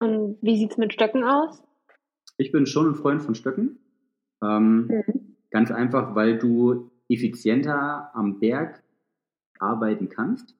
[0.00, 1.62] Und wie sieht's mit Stöcken aus?
[2.36, 3.78] Ich bin schon ein Freund von Stöcken.
[4.42, 5.36] Ähm, mhm.
[5.50, 8.82] Ganz einfach, weil du effizienter am Berg
[9.58, 10.54] arbeiten kannst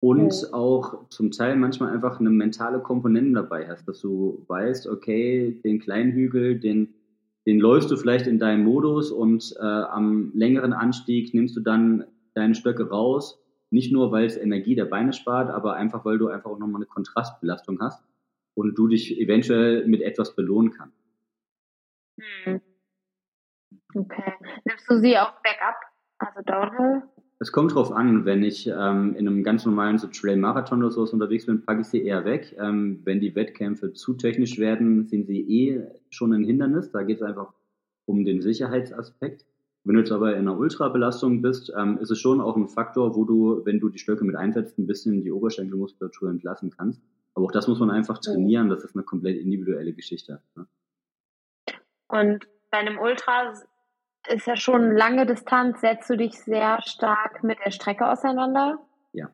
[0.00, 0.52] und ja.
[0.52, 5.78] auch zum Teil manchmal einfach eine mentale Komponente dabei hast, dass du weißt, okay, den
[5.78, 6.94] kleinen Hügel, den,
[7.46, 12.04] den läufst du vielleicht in deinem Modus und äh, am längeren Anstieg nimmst du dann
[12.34, 13.41] deine Stöcke raus,
[13.72, 16.80] nicht nur, weil es Energie der Beine spart, aber einfach, weil du einfach auch nochmal
[16.80, 18.04] eine Kontrastbelastung hast
[18.54, 20.96] und du dich eventuell mit etwas belohnen kannst.
[22.44, 22.60] Hm.
[23.94, 24.32] Okay.
[24.64, 25.76] Nimmst du sie auch Backup,
[26.18, 27.02] also Downhill?
[27.38, 31.12] Es kommt drauf an, wenn ich ähm, in einem ganz normalen so Trail-Marathon oder sowas
[31.12, 32.56] unterwegs bin, packe ich sie eher weg.
[32.58, 36.92] Ähm, wenn die Wettkämpfe zu technisch werden, sind sie eh schon ein Hindernis.
[36.92, 37.52] Da geht es einfach
[38.04, 39.44] um den Sicherheitsaspekt.
[39.84, 43.16] Wenn du jetzt aber in einer Ultrabelastung bist, ähm, ist es schon auch ein Faktor,
[43.16, 47.02] wo du, wenn du die Stöcke mit einsetzt, ein bisschen die Oberschenkelmuskulatur entlassen kannst.
[47.34, 48.68] Aber auch das muss man einfach trainieren.
[48.68, 50.40] Das ist eine komplett individuelle Geschichte.
[50.54, 50.66] Ne?
[52.08, 53.54] Und bei einem Ultra
[54.28, 55.80] ist ja schon lange Distanz.
[55.80, 58.78] Setzt du dich sehr stark mit der Strecke auseinander?
[59.12, 59.30] Ja.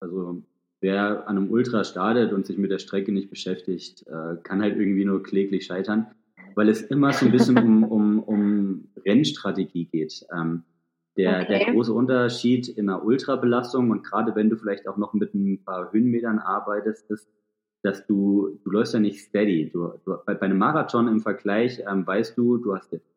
[0.00, 0.42] Also
[0.80, 4.76] wer an einem Ultra startet und sich mit der Strecke nicht beschäftigt, äh, kann halt
[4.76, 6.14] irgendwie nur kläglich scheitern,
[6.54, 8.43] weil es immer so ein bisschen um, um, um
[9.04, 10.26] Rennstrategie geht.
[10.36, 10.64] Ähm,
[11.16, 11.58] der, okay.
[11.58, 15.62] der große Unterschied in einer Ultrabelastung und gerade wenn du vielleicht auch noch mit ein
[15.64, 17.28] paar Höhenmetern arbeitest, ist,
[17.82, 19.70] dass du, du läufst ja nicht steady.
[19.70, 23.14] Du, du, bei, bei einem Marathon im Vergleich ähm, weißt du, du hast jetzt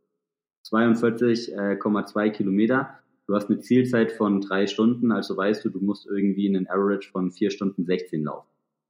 [0.69, 2.89] 42,2 äh, Kilometer.
[3.25, 7.09] Du hast eine Zielzeit von drei Stunden, also weißt du, du musst irgendwie einen Average
[7.09, 8.47] von vier Stunden 16 laufen.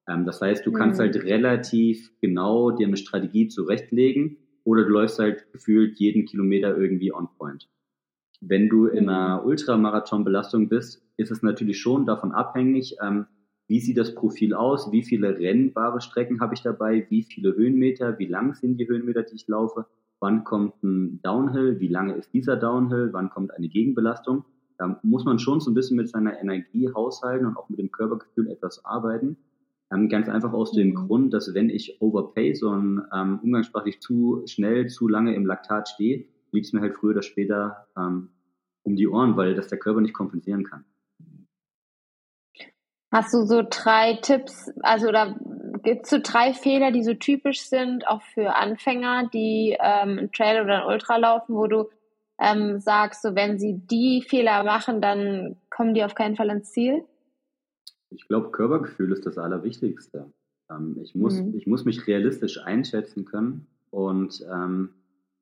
[0.08, 1.06] Ähm, das heißt, du kannst mhm.
[1.06, 7.13] halt relativ genau dir eine Strategie zurechtlegen oder du läufst halt gefühlt jeden Kilometer irgendwie
[7.13, 7.69] on point.
[8.41, 9.47] Wenn du in einer mhm.
[9.47, 13.25] Ultramarathon-Belastung bist, ist es natürlich schon davon abhängig, ähm,
[13.67, 18.19] wie sieht das Profil aus, wie viele rennbare Strecken habe ich dabei, wie viele Höhenmeter,
[18.19, 19.88] wie lang sind die Höhenmeter, die ich laufe
[20.19, 24.45] wann kommt ein Downhill, wie lange ist dieser Downhill, wann kommt eine Gegenbelastung.
[24.77, 27.91] Da muss man schon so ein bisschen mit seiner Energie haushalten und auch mit dem
[27.91, 29.38] Körpergefühl etwas arbeiten.
[29.91, 30.95] Ähm, ganz einfach aus dem mhm.
[30.95, 36.26] Grund, dass wenn ich overpace und ähm, umgangssprachlich zu schnell, zu lange im Laktat stehe,
[36.52, 38.30] liegt es mir halt früher oder später ähm,
[38.84, 40.86] um die Ohren, weil das der Körper nicht kompensieren kann.
[43.12, 45.38] Hast du so drei Tipps, also oder
[45.84, 50.32] gibt es so drei Fehler, die so typisch sind, auch für Anfänger, die ähm, einen
[50.34, 51.89] Trail oder ein Ultra laufen, wo du
[52.39, 56.71] ähm, sagst, so wenn sie die Fehler machen, dann kommen die auf keinen Fall ins
[56.71, 57.06] Ziel?
[58.10, 60.32] Ich glaube, Körpergefühl ist das Allerwichtigste.
[60.70, 61.56] Ähm, ich, muss, mhm.
[61.56, 64.89] ich muss mich realistisch einschätzen können und ähm,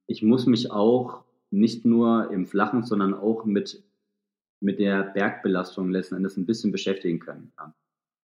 [0.08, 3.84] ich muss mich auch nicht nur im Flachen, sondern auch mit,
[4.60, 7.52] mit der Bergbelastung letzten Endes ein bisschen beschäftigen können.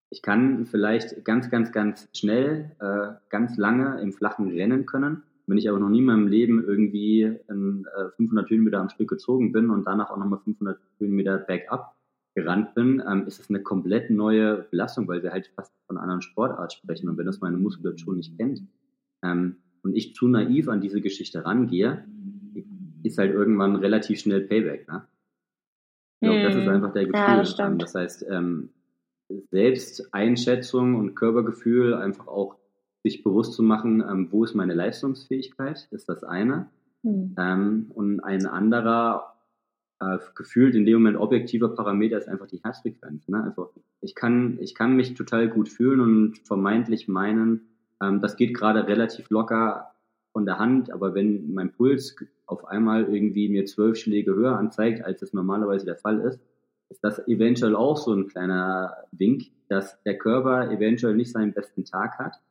[0.09, 5.57] Ich kann vielleicht ganz, ganz, ganz schnell, äh, ganz lange im Flachen rennen können, Wenn
[5.57, 9.51] ich aber noch nie in meinem Leben irgendwie in, äh, 500 Höhenmeter am Stück gezogen
[9.51, 11.95] bin und danach auch nochmal 500 Höhenmeter bergab
[12.33, 16.03] gerannt bin, ähm, ist es eine komplett neue Belastung, weil wir halt fast von einer
[16.03, 17.09] anderen Sportart sprechen.
[17.09, 18.61] Und wenn das meine Muskulatur nicht kennt
[19.23, 22.05] ähm, und ich zu naiv an diese Geschichte rangehe,
[23.03, 24.87] ist halt irgendwann relativ schnell Payback.
[24.87, 25.03] Ne?
[26.21, 26.69] Ich glaube, das ist mhm.
[26.69, 27.19] einfach der Gefühl.
[27.19, 28.69] Ja, das, ähm, das, heißt, ähm,
[29.49, 32.57] Selbsteinschätzung und Körpergefühl einfach auch
[33.03, 36.69] sich bewusst zu machen, ähm, wo ist meine Leistungsfähigkeit, ist das eine.
[37.03, 37.35] Mhm.
[37.37, 39.33] Ähm, und ein anderer
[40.01, 43.27] äh, gefühlt in dem Moment objektiver Parameter ist einfach die Herzfrequenz.
[43.27, 43.43] Ne?
[43.43, 47.69] Also ich kann, ich kann mich total gut fühlen und vermeintlich meinen,
[48.01, 49.91] ähm, das geht gerade relativ locker
[50.33, 52.15] von der Hand, aber wenn mein Puls
[52.47, 56.39] auf einmal irgendwie mir zwölf Schläge höher anzeigt, als es normalerweise der Fall ist,
[56.89, 61.85] ist das eventuell auch so ein kleiner Wink, dass der Körper eventuell nicht seinen besten
[61.85, 62.41] Tag hat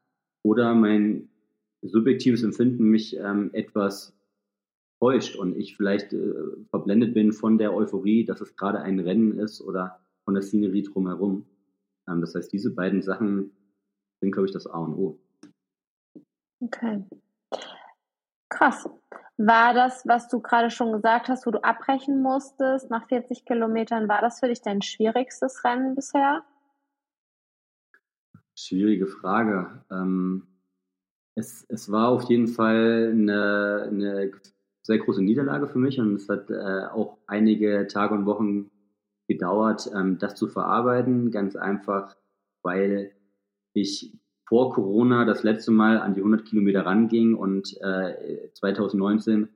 [0.42, 1.28] oder mein
[1.82, 4.14] subjektives Empfinden mich ähm, etwas
[5.00, 6.34] täuscht und ich vielleicht äh,
[6.68, 10.82] verblendet bin von der Euphorie, dass es gerade ein Rennen ist oder von der Szenerie
[10.82, 11.46] drumherum.
[12.08, 13.50] Ähm, das heißt, diese beiden Sachen
[14.20, 15.18] sind, glaube ich, das A und O.
[16.60, 17.04] Okay.
[18.50, 18.88] Krass.
[19.38, 24.06] War das, was du gerade schon gesagt hast, wo du abbrechen musstest nach 40 Kilometern,
[24.06, 26.44] war das für dich dein schwierigstes Rennen bisher?
[28.54, 29.82] Schwierige Frage.
[29.90, 30.46] Ähm,
[31.36, 34.32] es, es war auf jeden Fall eine, eine
[34.82, 38.70] sehr große Niederlage für mich und es hat äh, auch einige Tage und Wochen
[39.28, 41.30] gedauert, ähm, das zu verarbeiten.
[41.30, 42.16] Ganz einfach,
[42.62, 43.12] weil
[43.72, 49.48] ich vor Corona das letzte Mal an die 100 Kilometer ranging und äh, 2019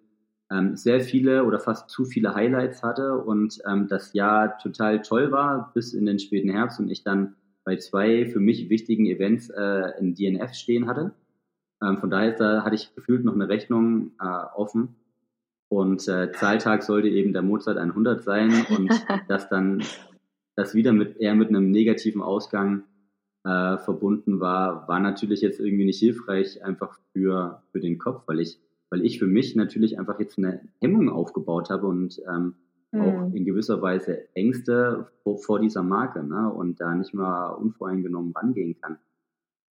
[0.53, 5.33] ähm, sehr viele oder fast zu viele Highlights hatte und ähm, das Jahr total toll
[5.33, 7.35] war bis in den späten Herbst und ich dann
[7.65, 11.13] bei zwei für mich wichtigen Events äh, in DNF stehen hatte.
[11.83, 14.95] Ähm, von daher da hatte ich gefühlt noch eine Rechnung äh, offen
[15.77, 18.91] und äh, Zahltag sollte eben der Mozart 100 sein und
[19.29, 19.83] das dann
[20.57, 22.85] das wieder mit eher mit einem negativen Ausgang
[23.45, 28.41] äh, verbunden war, war natürlich jetzt irgendwie nicht hilfreich einfach für, für den Kopf, weil
[28.41, 28.61] ich,
[28.91, 32.55] weil ich für mich natürlich einfach jetzt eine Hemmung aufgebaut habe und ähm,
[32.93, 33.01] mhm.
[33.01, 38.33] auch in gewisser Weise Ängste vor, vor dieser Marke ne, und da nicht mal unvoreingenommen
[38.33, 38.99] rangehen kann.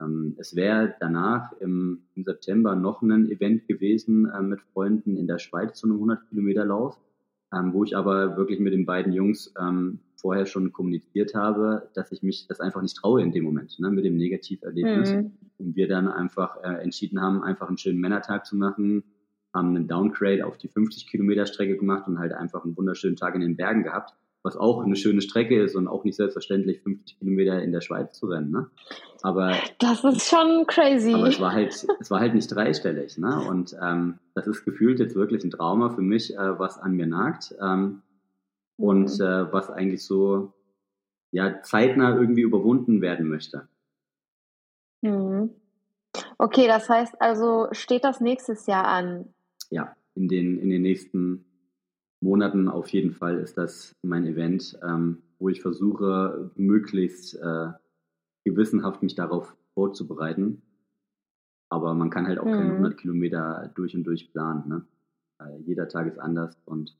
[0.01, 5.27] Ähm, es wäre danach im, im, September noch ein Event gewesen äh, mit Freunden in
[5.27, 6.99] der Schweiz zu einem 100 Kilometer Lauf,
[7.53, 12.11] ähm, wo ich aber wirklich mit den beiden Jungs ähm, vorher schon kommuniziert habe, dass
[12.11, 15.13] ich mich das einfach nicht traue in dem Moment, ne, mit dem Negativerlebnis.
[15.13, 15.31] Mhm.
[15.57, 19.03] Und wir dann einfach äh, entschieden haben, einfach einen schönen Männertag zu machen,
[19.53, 23.35] haben einen Downgrade auf die 50 Kilometer Strecke gemacht und halt einfach einen wunderschönen Tag
[23.35, 27.17] in den Bergen gehabt, was auch eine schöne Strecke ist und auch nicht selbstverständlich 50
[27.17, 28.51] Kilometer in der Schweiz zu rennen.
[28.51, 28.69] Ne?
[29.21, 31.13] Aber das ist schon crazy.
[31.13, 33.17] Aber es war halt, es war halt nicht dreistellig.
[33.17, 33.41] Ne?
[33.49, 37.07] Und ähm, das ist gefühlt jetzt wirklich ein Trauma für mich, äh, was an mir
[37.07, 37.55] nagt.
[37.61, 38.01] Ähm,
[38.77, 39.25] und mhm.
[39.25, 40.53] äh, was eigentlich so
[41.31, 43.67] ja zeitnah irgendwie überwunden werden möchte.
[45.01, 45.51] Mhm.
[46.37, 49.33] Okay, das heißt also, steht das nächstes Jahr an?
[49.69, 51.45] Ja, in den, in den nächsten
[52.23, 57.67] Monaten auf jeden Fall ist das mein Event, ähm, wo ich versuche, möglichst äh,
[58.45, 60.61] gewissenhaft mich darauf vorzubereiten.
[61.69, 62.53] Aber man kann halt auch mhm.
[62.53, 64.67] keine 100 Kilometer durch und durch planen.
[64.67, 64.85] Ne?
[65.39, 66.97] Äh, jeder Tag ist anders und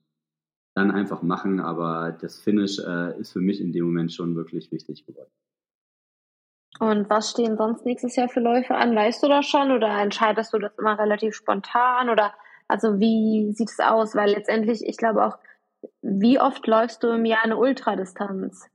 [0.75, 4.71] dann einfach machen, aber das Finish äh, ist für mich in dem Moment schon wirklich
[4.71, 5.29] wichtig geworden.
[6.79, 8.95] Und was stehen sonst nächstes Jahr für Läufe an?
[8.95, 12.33] Weißt du das schon oder entscheidest du das immer relativ spontan oder
[12.67, 14.15] also wie sieht es aus?
[14.15, 15.37] Weil letztendlich, ich glaube auch,
[16.01, 18.67] wie oft läufst du im Jahr eine Ultradistanz?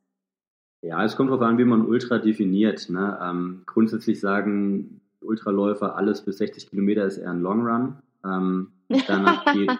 [0.83, 2.89] Ja, es kommt darauf an, wie man Ultra definiert.
[2.89, 3.19] Ne?
[3.21, 7.97] Ähm, grundsätzlich sagen Ultraläufer, alles bis 60 Kilometer ist eher ein Long Run.
[8.25, 8.73] Ähm,
[9.09, 9.79] danach geht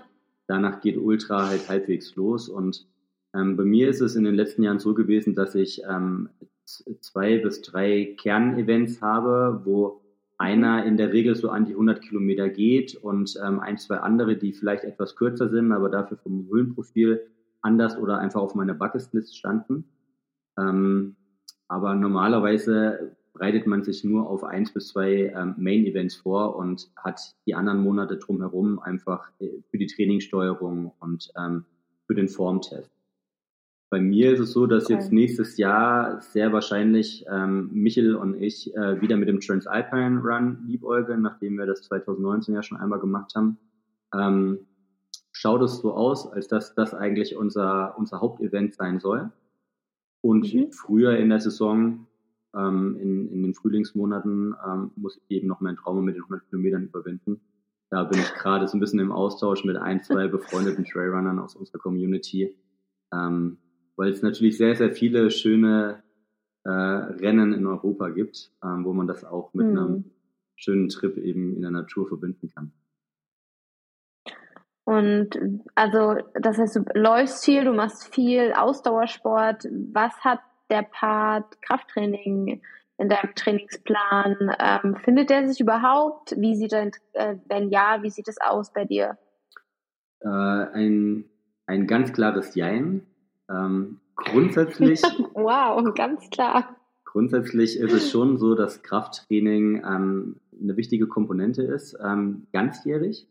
[0.49, 2.49] danach geht Ultra halt halbwegs los.
[2.49, 2.87] Und
[3.35, 6.31] ähm, bei mir ist es in den letzten Jahren so gewesen, dass ich ähm,
[6.65, 10.01] zwei bis drei Kernevents habe, wo
[10.39, 14.37] einer in der Regel so an die 100 Kilometer geht und ähm, ein, zwei andere,
[14.37, 17.27] die vielleicht etwas kürzer sind, aber dafür vom Höhenprofil
[17.61, 19.85] anders oder einfach auf meiner Bucketlist standen.
[20.57, 21.17] Ähm,
[21.67, 27.21] aber normalerweise bereitet man sich nur auf eins bis zwei ähm, Main-Events vor und hat
[27.47, 31.65] die anderen Monate drumherum einfach äh, für die Trainingssteuerung und ähm,
[32.07, 32.91] für den Formtest.
[33.91, 38.75] Bei mir ist es so, dass jetzt nächstes Jahr sehr wahrscheinlich ähm, Michel und ich
[38.77, 43.33] äh, wieder mit dem Transalpine Run liebäugeln, nachdem wir das 2019 ja schon einmal gemacht
[43.35, 43.59] haben.
[44.15, 44.67] Ähm,
[45.33, 49.33] schaut es so aus, als dass das eigentlich unser, unser Hauptevent sein soll.
[50.21, 50.71] Und mhm.
[50.73, 52.07] früher in der Saison
[52.55, 56.47] ähm, in, in den Frühlingsmonaten ähm, muss ich eben noch mein Trauma mit den 100
[56.49, 57.41] Kilometern überwinden.
[57.91, 61.55] Da bin ich gerade so ein bisschen im Austausch mit ein, zwei befreundeten Trailrunnern aus
[61.57, 62.55] unserer Community,
[63.15, 63.57] ähm,
[63.99, 66.03] weil es natürlich sehr, sehr viele schöne
[66.65, 69.79] äh, Rennen in Europa gibt, ähm, wo man das auch mit mhm.
[69.79, 70.05] einem
[70.55, 72.73] schönen Trip eben in der Natur verbinden kann.
[74.85, 75.39] Und
[75.75, 79.69] also, das heißt, du läufst viel, du machst viel Ausdauersport.
[79.93, 82.63] Was hat der Part Krafttraining
[82.97, 84.55] in deinem Trainingsplan?
[84.59, 86.35] Ähm, findet der sich überhaupt?
[86.39, 89.19] Wie sieht er, äh, wenn ja, wie sieht es aus bei dir?
[90.21, 91.25] Äh, ein,
[91.67, 93.03] ein ganz klares Jein.
[93.51, 95.03] Ähm, grundsätzlich.
[95.35, 96.77] wow, ganz klar.
[97.05, 103.27] Grundsätzlich ist es schon so, dass Krafttraining ähm, eine wichtige Komponente ist, ähm, ganzjährig.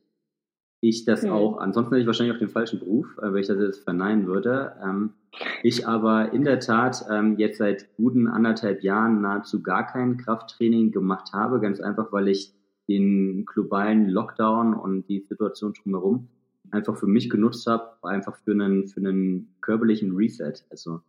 [0.79, 1.31] Ich das hm.
[1.31, 4.27] auch, ansonsten hätte ich wahrscheinlich auch den falschen Beruf, äh, wenn ich das jetzt verneinen
[4.27, 4.75] würde.
[4.83, 5.13] Ähm,
[5.63, 10.91] ich aber in der Tat ähm, jetzt seit guten anderthalb Jahren nahezu gar kein Krafttraining
[10.91, 12.53] gemacht habe, ganz einfach, weil ich
[12.87, 16.29] den globalen Lockdown und die Situation drumherum
[16.71, 20.53] einfach für mich genutzt habe, einfach für einen, für einen körperlichen Reset.
[20.69, 21.01] Also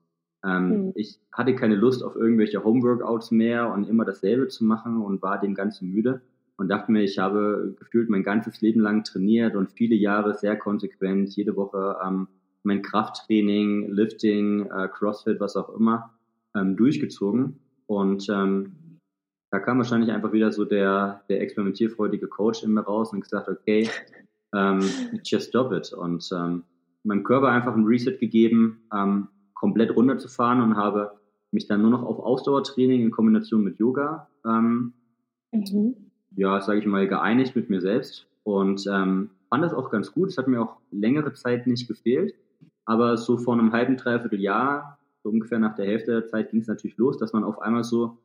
[0.44, 0.92] ähm, mhm.
[0.94, 5.40] ich hatte keine Lust auf irgendwelche Homeworkouts mehr und immer dasselbe zu machen und war
[5.40, 6.21] dem Ganzen müde
[6.57, 10.57] und dachte mir, ich habe gefühlt mein ganzes Leben lang trainiert und viele Jahre sehr
[10.57, 12.29] konsequent, jede Woche ähm,
[12.62, 16.14] mein Krafttraining, Lifting, äh, CrossFit, was auch immer,
[16.55, 17.61] ähm, durchgezogen.
[17.87, 18.99] Und ähm,
[19.51, 23.49] da kam wahrscheinlich einfach wieder so der, der experimentierfreudige Coach in mir raus und gesagt,
[23.49, 23.88] okay,
[24.54, 24.80] ähm,
[25.24, 25.92] just stop it.
[25.92, 26.64] Und ähm,
[27.04, 31.12] meinem Körper einfach ein Reset gegeben, ähm, komplett runterzufahren und habe
[31.50, 34.92] mich dann nur noch auf Ausdauertraining in Kombination mit Yoga, ähm,
[35.52, 35.96] mhm.
[36.37, 40.28] ja, sage ich mal, geeinigt mit mir selbst und ähm, fand das auch ganz gut.
[40.28, 42.34] Es hat mir auch längere Zeit nicht gefehlt.
[42.84, 46.61] Aber so vor einem halben, dreiviertel Jahr, so ungefähr nach der Hälfte der Zeit, ging
[46.61, 48.18] es natürlich los, dass man auf einmal so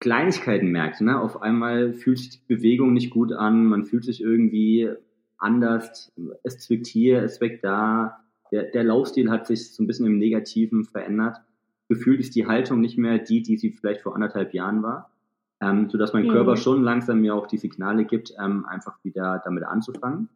[0.00, 1.00] Kleinigkeiten merkt.
[1.00, 1.18] Ne?
[1.18, 4.90] Auf einmal fühlt sich die Bewegung nicht gut an, man fühlt sich irgendwie
[5.40, 8.20] anders, es zwickt hier, es zwickt da.
[8.52, 11.38] Der, der Laufstil hat sich so ein bisschen im Negativen verändert.
[11.88, 15.10] Gefühlt ist die Haltung nicht mehr die, die sie vielleicht vor anderthalb Jahren war.
[15.62, 16.30] Ähm, sodass mein mhm.
[16.30, 20.28] Körper schon langsam mir auch die Signale gibt, ähm, einfach wieder damit anzufangen.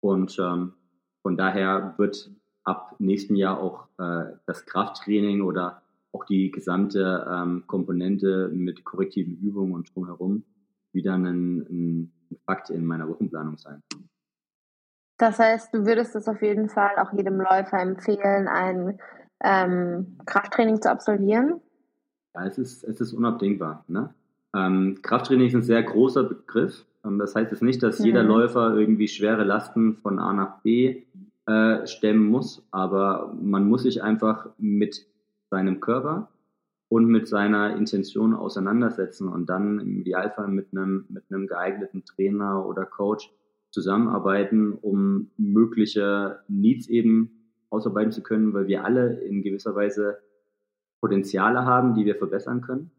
[0.00, 0.74] Und ähm,
[1.22, 2.30] von daher wird
[2.62, 9.36] ab nächsten Jahr auch äh, das Krafttraining oder auch die gesamte ähm, Komponente mit korrektiven
[9.38, 10.44] Übungen und drumherum
[10.92, 12.12] wieder ein, ein
[12.44, 13.82] Fakt in meiner Wochenplanung sein.
[15.18, 18.98] Das heißt, du würdest es auf jeden Fall auch jedem Läufer empfehlen, ein
[19.42, 21.60] ähm, Krafttraining zu absolvieren?
[22.34, 23.84] Ja, es ist, es ist unabdingbar.
[23.88, 24.14] Ne?
[24.54, 26.84] Ähm, Krafttraining ist ein sehr großer Begriff.
[27.04, 28.06] Ähm, das heißt jetzt nicht, dass mhm.
[28.06, 31.04] jeder Läufer irgendwie schwere Lasten von A nach B
[31.46, 35.06] äh, stemmen muss, aber man muss sich einfach mit
[35.50, 36.28] seinem Körper
[36.88, 42.66] und mit seiner Intention auseinandersetzen und dann im Idealfall mit einem, mit einem geeigneten Trainer
[42.66, 43.32] oder Coach
[43.76, 50.16] zusammenarbeiten, um mögliche Needs eben ausarbeiten zu können, weil wir alle in gewisser Weise
[51.02, 52.90] Potenziale haben, die wir verbessern können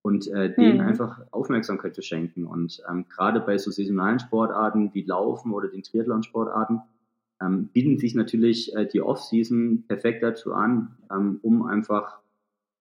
[0.00, 0.88] und äh, denen mhm.
[0.88, 2.46] einfach Aufmerksamkeit zu schenken.
[2.46, 6.80] Und ähm, gerade bei so saisonalen Sportarten wie Laufen oder den Triathlon-Sportarten
[7.42, 12.18] ähm, bieten sich natürlich äh, die Off-Season perfekt dazu an, ähm, um einfach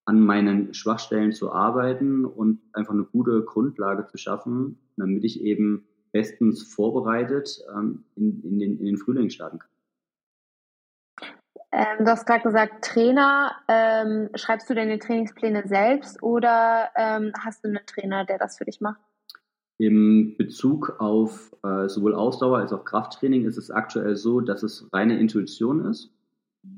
[0.05, 5.85] an meinen Schwachstellen zu arbeiten und einfach eine gute Grundlage zu schaffen, damit ich eben
[6.13, 9.69] bestens vorbereitet ähm, in, in, den, in den Frühling starten kann.
[11.73, 13.55] Ähm, du hast gerade gesagt, Trainer.
[13.67, 18.65] Ähm, schreibst du deine Trainingspläne selbst oder ähm, hast du einen Trainer, der das für
[18.65, 19.01] dich macht?
[19.79, 24.87] Im Bezug auf äh, sowohl Ausdauer als auch Krafttraining ist es aktuell so, dass es
[24.93, 26.11] reine Intuition ist.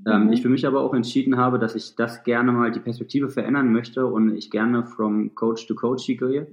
[0.08, 0.34] Ähm, mhm.
[0.34, 3.74] Ich für mich aber auch entschieden habe, dass ich das gerne mal die Perspektive verändern
[3.74, 6.48] möchte und ich gerne from Coach to Coach gehe.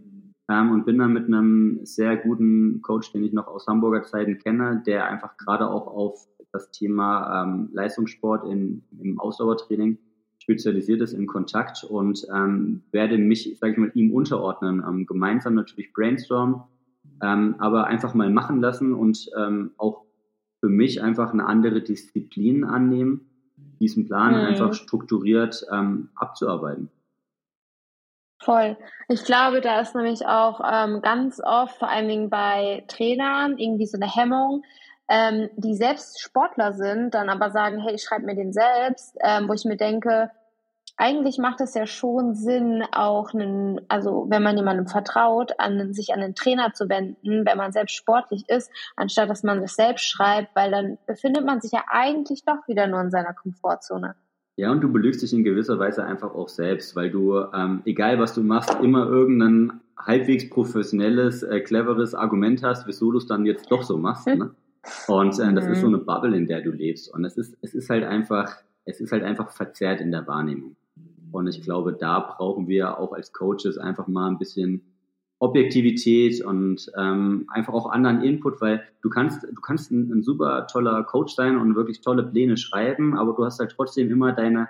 [0.49, 4.39] Ähm, und bin dann mit einem sehr guten Coach, den ich noch aus Hamburger Zeiten
[4.39, 9.99] kenne, der einfach gerade auch auf das Thema ähm, Leistungssport in, im Ausdauertraining
[10.43, 14.83] spezialisiert ist in Kontakt und ähm, werde mich, sage ich mal, ihm unterordnen.
[14.87, 16.63] Ähm, gemeinsam natürlich brainstormen,
[17.23, 20.05] ähm, aber einfach mal machen lassen und ähm, auch
[20.61, 23.23] für mich einfach eine andere Disziplin annehmen,
[23.81, 24.41] diesen Plan mhm.
[24.41, 26.91] einfach strukturiert ähm, abzuarbeiten.
[28.45, 28.77] Voll.
[29.09, 33.87] Ich glaube, da ist nämlich auch ähm, ganz oft, vor allen Dingen bei Trainern, irgendwie
[33.87, 34.65] so eine Hemmung,
[35.09, 39.49] ähm, die selbst Sportler sind, dann aber sagen, hey, ich schreibe mir den selbst, ähm,
[39.49, 40.31] wo ich mir denke,
[40.97, 46.13] eigentlich macht es ja schon Sinn, auch einen, also wenn man jemandem vertraut, an sich
[46.13, 50.05] an einen Trainer zu wenden, wenn man selbst sportlich ist, anstatt dass man das selbst
[50.05, 54.17] schreibt, weil dann befindet man sich ja eigentlich doch wieder nur in seiner Komfortzone.
[54.63, 58.21] Ja, und du belügst dich in gewisser Weise einfach auch selbst, weil du, ähm, egal
[58.21, 63.45] was du machst, immer irgendein halbwegs professionelles, äh, cleveres Argument hast, wieso du es dann
[63.45, 64.29] jetzt doch so machst.
[64.29, 64.55] Ne?
[65.09, 65.73] Und äh, das mhm.
[65.73, 65.97] ist so mhm.
[65.97, 67.13] eine Bubble, in der du lebst.
[67.13, 68.55] Und es ist, es ist halt einfach,
[68.85, 70.77] es ist halt einfach verzerrt in der Wahrnehmung.
[71.33, 74.83] Und ich glaube, da brauchen wir auch als Coaches einfach mal ein bisschen
[75.43, 80.69] Objektivität und ähm, einfach auch anderen Input, weil du kannst, du kannst ein, ein, super
[80.69, 84.69] toller Coach sein und wirklich tolle Pläne schreiben, aber du hast halt trotzdem immer deine,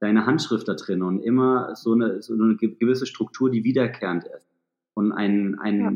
[0.00, 4.48] deine Handschrift da drin und immer so eine, so eine gewisse Struktur, die wiederkehrend ist.
[4.94, 5.92] Und ein, ein, ja.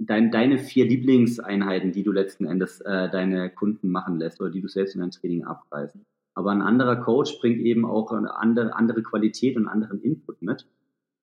[0.00, 4.62] dein, deine vier Lieblingseinheiten, die du letzten Endes äh, deine Kunden machen lässt oder die
[4.62, 5.96] du selbst in dein Training abreißt.
[6.34, 10.66] Aber ein anderer Coach bringt eben auch eine andere, andere Qualität und anderen Input mit.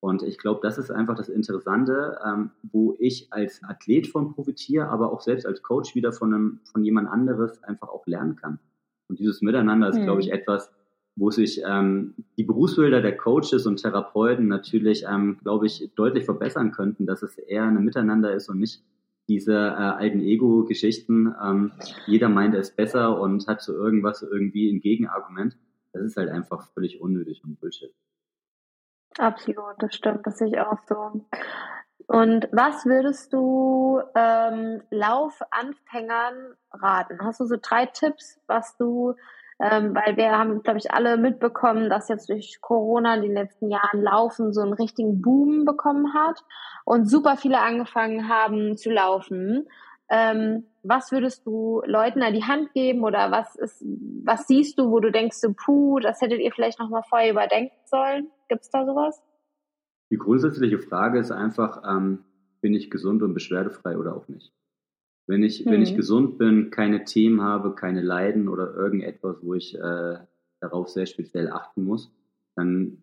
[0.06, 4.86] Und ich glaube, das ist einfach das Interessante, ähm, wo ich als Athlet von profitiere,
[4.86, 8.60] aber auch selbst als Coach wieder von, einem, von jemand anderes einfach auch lernen kann.
[9.08, 10.04] Und dieses Miteinander ist, hm.
[10.04, 10.72] glaube ich, etwas,
[11.16, 16.70] wo sich ähm, die Berufsbilder der Coaches und Therapeuten natürlich, ähm, glaube ich, deutlich verbessern
[16.70, 18.84] könnten, dass es eher ein Miteinander ist und nicht
[19.26, 21.34] diese äh, alten Ego-Geschichten.
[21.44, 21.72] Ähm,
[22.06, 25.56] jeder meint es besser und hat so irgendwas irgendwie ein Gegenargument.
[25.92, 27.92] Das ist halt einfach völlig unnötig und Bullshit.
[29.18, 31.24] Absolut, das stimmt, das sehe ich auch so.
[32.06, 37.18] Und was würdest du ähm, Laufanfängern raten?
[37.20, 39.14] Hast du so drei Tipps, was du
[39.58, 43.70] ähm, weil wir haben, glaube ich, alle mitbekommen, dass jetzt durch Corona in den letzten
[43.70, 46.42] Jahren Laufen so einen richtigen Boom bekommen hat
[46.84, 49.66] und super viele angefangen haben zu laufen.
[50.10, 53.84] Ähm, was würdest du Leuten an die Hand geben oder was ist,
[54.24, 57.30] was siehst du, wo du denkst, so, puh, das hättet ihr vielleicht noch mal vorher
[57.30, 58.28] überdenken sollen?
[58.48, 59.22] Gibt's da sowas?
[60.10, 62.24] Die grundsätzliche Frage ist einfach, ähm,
[62.60, 64.52] bin ich gesund und beschwerdefrei oder auch nicht?
[65.26, 65.70] Wenn ich, mhm.
[65.70, 65.96] wenn ich mhm.
[65.96, 70.18] gesund bin, keine Themen habe, keine Leiden oder irgendetwas, wo ich äh,
[70.60, 72.12] darauf sehr speziell achten muss,
[72.54, 72.98] dann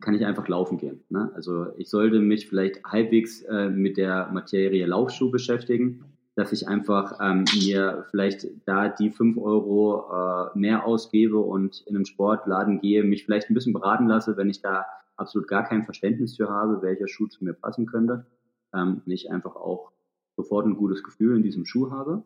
[0.00, 1.02] kann ich einfach laufen gehen.
[1.08, 1.30] Ne?
[1.34, 6.04] Also ich sollte mich vielleicht halbwegs äh, mit der Materie Laufschuh beschäftigen,
[6.36, 11.94] dass ich einfach ähm, mir vielleicht da die fünf Euro äh, mehr ausgebe und in
[11.94, 14.84] einen Sportladen gehe, mich vielleicht ein bisschen beraten lasse, wenn ich da
[15.16, 18.26] absolut gar kein Verständnis für habe, welcher Schuh zu mir passen könnte.
[18.72, 19.92] Ähm, nicht einfach auch
[20.36, 22.24] sofort ein gutes Gefühl in diesem Schuh habe.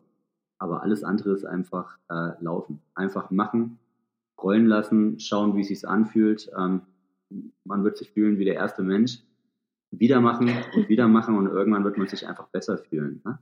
[0.57, 2.81] Aber alles andere ist einfach äh, laufen.
[2.95, 3.77] Einfach machen,
[4.41, 6.51] rollen lassen, schauen, wie es sich anfühlt.
[6.57, 6.81] Ähm,
[7.63, 9.19] man wird sich fühlen wie der erste Mensch.
[9.91, 13.21] Wieder machen und wieder machen und irgendwann wird man sich einfach besser fühlen.
[13.23, 13.39] Ne?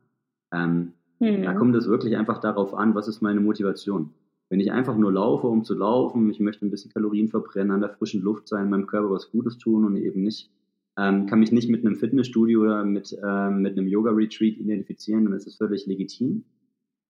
[0.52, 1.44] Ähm, mhm.
[1.44, 4.12] Da kommt es wirklich einfach darauf an, was ist meine Motivation.
[4.50, 7.82] Wenn ich einfach nur laufe, um zu laufen, ich möchte ein bisschen Kalorien verbrennen, an
[7.82, 10.50] der frischen Luft sein, meinem Körper was Gutes tun und eben nicht
[10.98, 15.34] ähm, kann mich nicht mit einem Fitnessstudio oder mit, äh, mit einem Yoga-Retreat identifizieren, dann
[15.34, 16.44] ist es völlig legitim.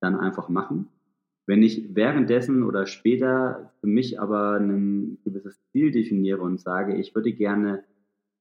[0.02, 0.90] Dann einfach machen.
[1.48, 7.16] Wenn ich währenddessen oder später für mich aber ein gewisses Ziel definiere und sage, ich
[7.16, 7.84] würde gerne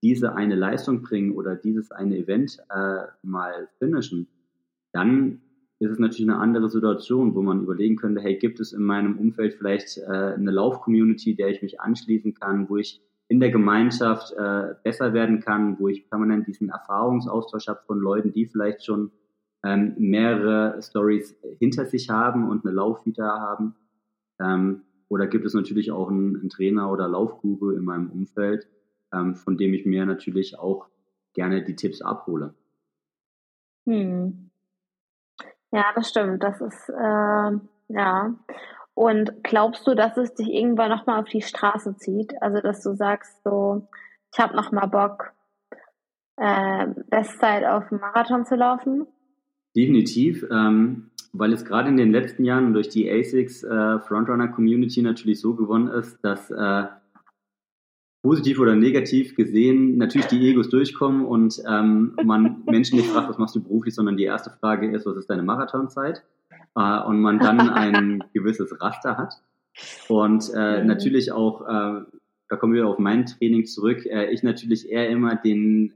[0.03, 4.27] diese eine Leistung bringen oder dieses eine Event äh, mal finishen,
[4.91, 5.41] dann
[5.79, 9.19] ist es natürlich eine andere Situation, wo man überlegen könnte, hey, gibt es in meinem
[9.19, 14.33] Umfeld vielleicht äh, eine Lauf-Community, der ich mich anschließen kann, wo ich in der Gemeinschaft
[14.33, 19.11] äh, besser werden kann, wo ich permanent diesen Erfahrungsaustausch habe von Leuten, die vielleicht schon
[19.63, 23.75] ähm, mehrere Stories hinter sich haben und eine Laufvita haben.
[24.39, 28.67] Ähm, oder gibt es natürlich auch einen, einen Trainer oder Laufguru in meinem Umfeld,
[29.13, 30.87] ähm, von dem ich mir natürlich auch
[31.33, 32.55] gerne die Tipps abhole.
[33.85, 34.46] Hm.
[35.71, 36.43] Ja, das stimmt.
[36.43, 37.51] Das ist äh,
[37.89, 38.35] ja.
[38.93, 42.33] Und glaubst du, dass es dich irgendwann nochmal auf die Straße zieht?
[42.41, 43.87] Also, dass du sagst, so,
[44.33, 45.33] ich habe nochmal Bock,
[46.37, 49.05] äh, Bestzeit auf dem Marathon zu laufen?
[49.75, 55.03] Definitiv, ähm, weil es gerade in den letzten Jahren durch die ASICS äh, Frontrunner Community
[55.03, 56.85] natürlich so gewonnen ist, dass äh,
[58.27, 63.37] positiv oder negativ gesehen natürlich die Egos durchkommen und ähm, man Menschen nicht fragt, was
[63.37, 66.23] machst du beruflich, sondern die erste Frage ist, was ist deine Marathonzeit?
[66.77, 69.33] äh, und man dann ein gewisses Raster hat.
[70.07, 72.01] Und äh, natürlich auch, äh,
[72.49, 75.93] da kommen wir auf mein Training zurück, äh, ich natürlich eher immer den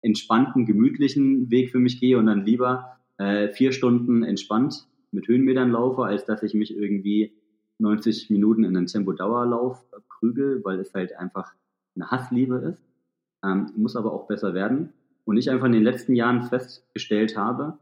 [0.00, 5.70] entspannten, gemütlichen Weg für mich gehe und dann lieber äh, vier Stunden entspannt mit Höhenmetern
[5.70, 7.32] laufe, als dass ich mich irgendwie
[7.78, 9.84] 90 Minuten in einen Tempo-Dauerlauf
[10.18, 11.52] prügel, weil es halt einfach
[11.94, 12.82] eine Hassliebe ist.
[13.44, 14.92] Ähm, muss aber auch besser werden.
[15.24, 17.78] Und ich einfach in den letzten Jahren festgestellt habe,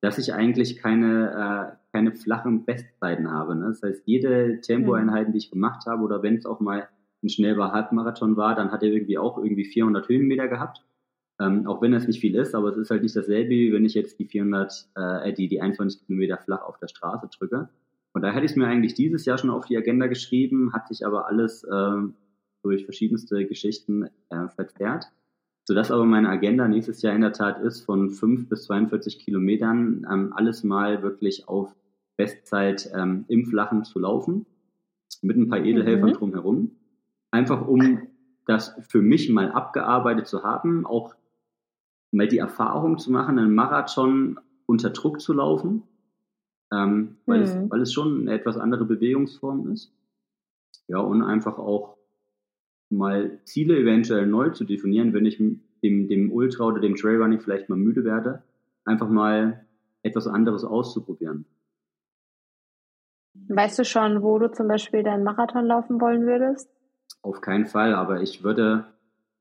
[0.00, 3.54] dass ich eigentlich keine, äh, keine flachen Bestzeiten habe.
[3.54, 3.66] Ne?
[3.68, 6.88] Das heißt, jede Tempoeinheiten, die ich gemacht habe, oder wenn es auch mal
[7.22, 10.84] ein schneller Halbmarathon war, dann hat er irgendwie auch irgendwie 400 Höhenmeter gehabt.
[11.38, 13.84] Ähm, auch wenn das nicht viel ist, aber es ist halt nicht dasselbe, wie wenn
[13.84, 17.68] ich jetzt die 400, äh, die, die 21 Kilometer flach auf der Straße drücke.
[18.12, 20.88] Und da hätte ich es mir eigentlich dieses Jahr schon auf die Agenda geschrieben, hat
[20.88, 21.96] sich aber alles äh,
[22.62, 25.06] durch verschiedenste Geschichten äh, verzerrt.
[25.64, 30.06] Sodass aber meine Agenda nächstes Jahr in der Tat ist, von 5 bis 42 Kilometern
[30.10, 31.74] ähm, alles mal wirklich auf
[32.16, 34.46] Bestzeit ähm, im Flachen zu laufen,
[35.22, 36.14] mit ein paar Edelhelfern mhm.
[36.14, 36.70] drumherum.
[37.30, 38.08] Einfach um
[38.46, 41.14] das für mich mal abgearbeitet zu haben, auch
[42.10, 45.84] mal die Erfahrung zu machen, einen Marathon unter Druck zu laufen,
[46.72, 47.44] ähm, weil, mhm.
[47.44, 49.92] es, weil es schon eine etwas andere Bewegungsform ist.
[50.88, 51.96] Ja, und einfach auch
[52.90, 57.68] mal Ziele eventuell neu zu definieren, wenn ich dem, dem Ultra oder dem Trailrunning vielleicht
[57.68, 58.42] mal müde werde,
[58.84, 59.64] einfach mal
[60.02, 61.44] etwas anderes auszuprobieren.
[63.48, 66.68] Weißt du schon, wo du zum Beispiel deinen Marathon laufen wollen würdest?
[67.22, 68.86] Auf keinen Fall, aber ich würde,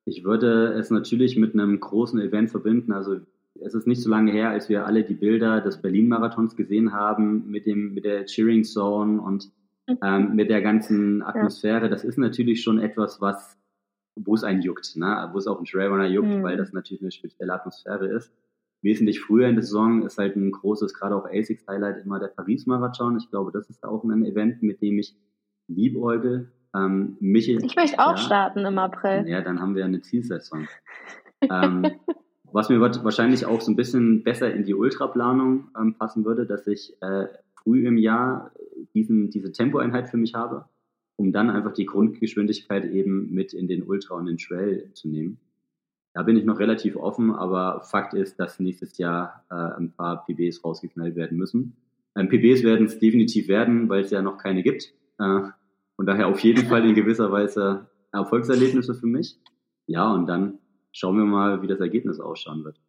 [0.06, 2.92] ich würde es natürlich mit einem großen Event verbinden.
[2.92, 3.20] Also
[3.62, 7.50] es ist nicht so lange her, als wir alle die Bilder des Berlin-Marathons gesehen haben
[7.50, 9.52] mit dem, mit der Cheering Zone und
[9.88, 9.98] mhm.
[10.04, 11.84] ähm, mit der ganzen Atmosphäre.
[11.84, 11.90] Ja.
[11.90, 13.58] Das ist natürlich schon etwas, was,
[14.16, 15.30] wo es einen juckt, ne?
[15.34, 16.44] wo es auch ein Trailrunner juckt, mhm.
[16.44, 18.34] weil das natürlich eine spezielle Atmosphäre ist.
[18.82, 23.18] Wesentlich früher in der Saison ist halt ein großes, gerade auch ASICS-Highlight immer der Paris-Marathon.
[23.18, 25.18] Ich glaube, das ist auch ein Event, mit dem ich
[25.68, 26.54] liebäugel.
[26.74, 29.28] Ähm, Michel, ich möchte auch ja, starten im April.
[29.28, 30.68] Ja, dann haben wir eine Zielsetzung.
[31.42, 31.84] ähm,
[32.52, 36.68] was mir wahrscheinlich auch so ein bisschen besser in die Ultraplanung ähm, passen würde, dass
[36.68, 38.52] ich äh, früh im Jahr
[38.94, 40.66] diesen, diese Tempoeinheit für mich habe,
[41.16, 45.40] um dann einfach die Grundgeschwindigkeit eben mit in den Ultra und den Trail zu nehmen.
[46.14, 50.26] Da bin ich noch relativ offen, aber Fakt ist, dass nächstes Jahr äh, ein paar
[50.26, 51.76] PBs rausgeknallt werden müssen.
[52.16, 54.94] Ähm, PBs werden es definitiv werden, weil es ja noch keine gibt.
[55.20, 55.42] Äh,
[55.98, 59.38] und daher auf jeden Fall in gewisser Weise Erfolgserlebnisse für mich.
[59.86, 60.60] Ja, und dann
[61.00, 62.80] schauen wir mal, wie das Ergebnis ausschauen wird.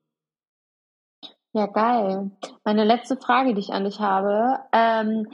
[1.52, 2.30] Ja, geil.
[2.64, 4.58] Meine letzte Frage, die ich an dich habe.
[4.72, 5.26] Ähm,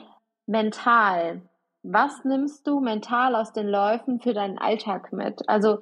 [0.46, 1.42] mental.
[1.82, 5.48] Was nimmst du mental aus den Läufen für deinen Alltag mit?
[5.48, 5.80] Also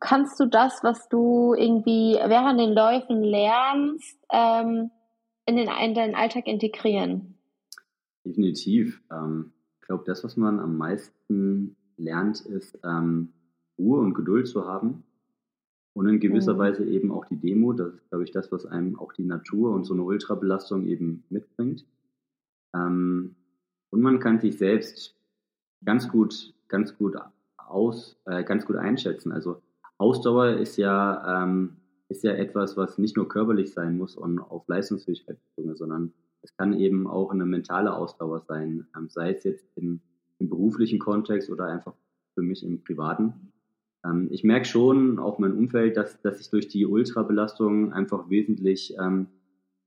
[0.00, 4.90] kannst du das, was du irgendwie während den Läufen lernst, ähm,
[5.46, 7.38] in, den, in deinen Alltag integrieren?
[8.24, 9.02] Definitiv.
[9.12, 9.52] Ähm,
[9.88, 13.32] glaube, das, was man am meisten lernt, ist ähm,
[13.78, 15.02] Ruhe und Geduld zu haben.
[15.98, 16.58] Und in gewisser mhm.
[16.58, 17.72] Weise eben auch die Demo.
[17.72, 21.24] Das ist, glaube ich, das, was einem auch die Natur und so eine Ultrabelastung eben
[21.28, 21.84] mitbringt.
[22.72, 23.34] Ähm,
[23.90, 25.16] und man kann sich selbst
[25.84, 27.16] ganz gut, ganz gut
[27.56, 29.32] aus, äh, ganz gut einschätzen.
[29.32, 29.60] Also
[29.96, 31.78] Ausdauer ist ja, ähm,
[32.08, 36.12] ist ja etwas, was nicht nur körperlich sein muss und auf Leistungsfähigkeit bezogen ist, sondern
[36.42, 39.98] es kann eben auch eine mentale Ausdauer sein, ähm, sei es jetzt im,
[40.38, 41.94] im beruflichen Kontext oder einfach
[42.34, 43.47] für mich im privaten.
[44.08, 48.94] Ähm, ich merke schon, auch mein Umfeld, dass, dass ich durch die Ultrabelastung einfach wesentlich
[48.98, 49.26] ähm,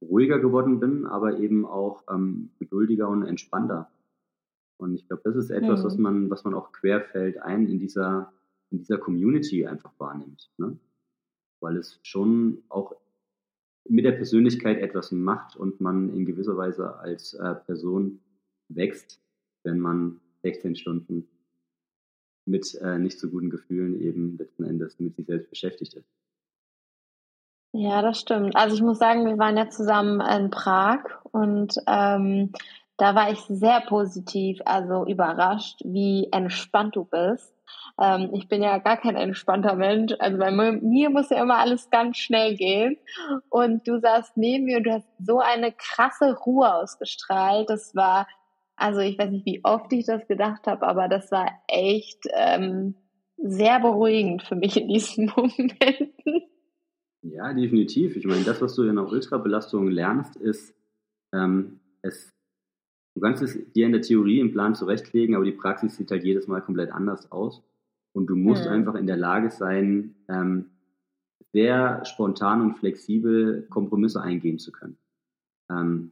[0.01, 3.89] ruhiger geworden bin, aber eben auch ähm, geduldiger und entspannter.
[4.77, 5.85] Und ich glaube, das ist etwas, mhm.
[5.85, 8.33] was man, was man auch querfeld ein in dieser,
[8.71, 10.49] in dieser Community einfach wahrnimmt.
[10.57, 10.77] Ne?
[11.59, 12.95] Weil es schon auch
[13.87, 18.19] mit der Persönlichkeit etwas macht und man in gewisser Weise als äh, Person
[18.69, 19.21] wächst,
[19.63, 21.27] wenn man 16 Stunden
[22.45, 26.07] mit äh, nicht so guten Gefühlen eben letzten Endes mit sich selbst beschäftigt ist.
[27.73, 28.55] Ja, das stimmt.
[28.55, 32.51] Also ich muss sagen, wir waren ja zusammen in Prag und ähm,
[32.97, 37.51] da war ich sehr positiv, also überrascht, wie entspannt du bist.
[37.99, 40.13] Ähm, ich bin ja gar kein entspannter Mensch.
[40.19, 42.97] Also bei mir muss ja immer alles ganz schnell gehen.
[43.49, 47.69] Und du saßt neben mir und du hast so eine krasse Ruhe ausgestrahlt.
[47.69, 48.27] Das war,
[48.75, 52.95] also ich weiß nicht, wie oft ich das gedacht habe, aber das war echt ähm,
[53.37, 56.43] sehr beruhigend für mich in diesen Momenten.
[57.23, 58.15] Ja, definitiv.
[58.15, 60.73] Ich meine, das, was du in der Ultrabelastung lernst, ist,
[61.33, 62.31] ähm, es,
[63.15, 66.23] du kannst es dir in der Theorie im Plan zurechtlegen, aber die Praxis sieht halt
[66.23, 67.63] jedes Mal komplett anders aus.
[68.13, 68.71] Und du musst mhm.
[68.71, 70.71] einfach in der Lage sein, ähm,
[71.53, 74.97] sehr spontan und flexibel Kompromisse eingehen zu können.
[75.69, 76.11] Ähm,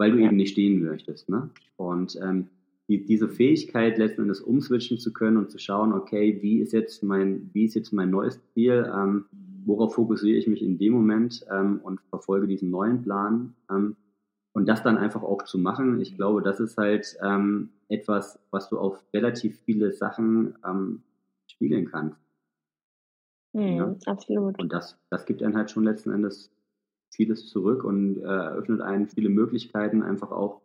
[0.00, 1.28] weil du eben nicht stehen möchtest.
[1.28, 1.50] Ne?
[1.76, 2.48] Und ähm,
[2.88, 7.02] die, diese Fähigkeit letzten Endes umswitchen zu können und zu schauen, okay, wie ist jetzt
[7.02, 9.26] mein, wie ist jetzt mein neues Ziel, ähm,
[9.66, 13.94] worauf fokussiere ich mich in dem Moment ähm, und verfolge diesen neuen Plan ähm,
[14.54, 16.00] und das dann einfach auch zu machen.
[16.00, 21.02] Ich glaube, das ist halt ähm, etwas, was du auf relativ viele Sachen ähm,
[21.46, 22.18] spiegeln kannst.
[23.52, 23.96] Mhm, ja?
[24.06, 24.58] Absolut.
[24.58, 26.50] Und das, das gibt einen halt schon letzten Endes
[27.10, 30.62] vieles zurück und äh, eröffnet einen viele Möglichkeiten, einfach auch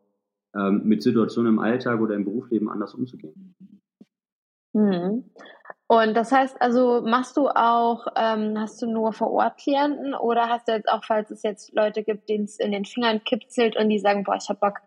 [0.55, 3.55] ähm, mit Situationen im Alltag oder im Berufsleben anders umzugehen.
[4.73, 5.23] Mhm.
[5.87, 10.49] Und das heißt also, machst du auch, ähm, hast du nur vor Ort Klienten oder
[10.49, 13.77] hast du jetzt auch, falls es jetzt Leute gibt, denen es in den Fingern kitzelt
[13.77, 14.79] und die sagen, boah, ich hab Bock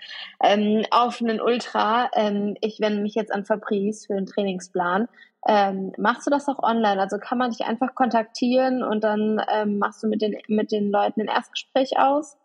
[0.42, 5.08] ähm, auf einen Ultra, ähm, ich wende mich jetzt an Fabrice für einen Trainingsplan.
[5.46, 7.00] Ähm, machst du das auch online?
[7.00, 10.90] Also kann man dich einfach kontaktieren und dann ähm, machst du mit den, mit den
[10.90, 12.36] Leuten ein Erstgespräch aus?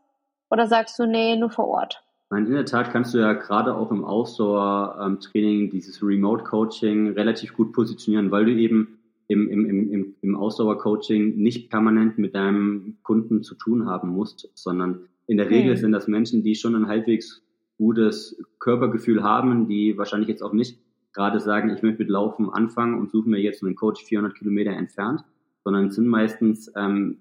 [0.49, 2.03] Oder sagst du, nee, nur vor Ort?
[2.29, 7.73] Nein, in der Tat kannst du ja gerade auch im Ausdauer-Training dieses Remote-Coaching relativ gut
[7.73, 13.55] positionieren, weil du eben im, im, im, im Ausdauer-Coaching nicht permanent mit deinem Kunden zu
[13.55, 15.77] tun haben musst, sondern in der Regel hm.
[15.77, 17.43] sind das Menschen, die schon ein halbwegs
[17.77, 20.79] gutes Körpergefühl haben, die wahrscheinlich jetzt auch nicht
[21.13, 24.71] gerade sagen, ich möchte mit Laufen anfangen und suche mir jetzt einen Coach 400 Kilometer
[24.71, 25.23] entfernt,
[25.63, 27.19] sondern es sind meistens ähm,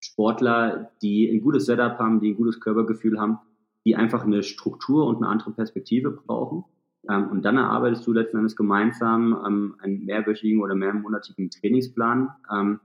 [0.00, 3.38] Sportler, die ein gutes Setup haben, die ein gutes Körpergefühl haben
[3.84, 6.64] die einfach eine Struktur und eine andere Perspektive brauchen.
[7.08, 12.80] Ähm, und dann erarbeitest du letzten Endes gemeinsam ähm, einen mehrwöchigen oder mehrmonatigen Trainingsplan, ähm,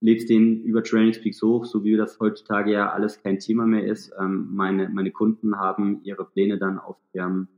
[0.00, 4.12] lädst den über Trainingspeaks hoch, so wie das heutzutage ja alles kein Thema mehr ist.
[4.20, 7.48] Ähm, meine, meine Kunden haben ihre Pläne dann auf ihrem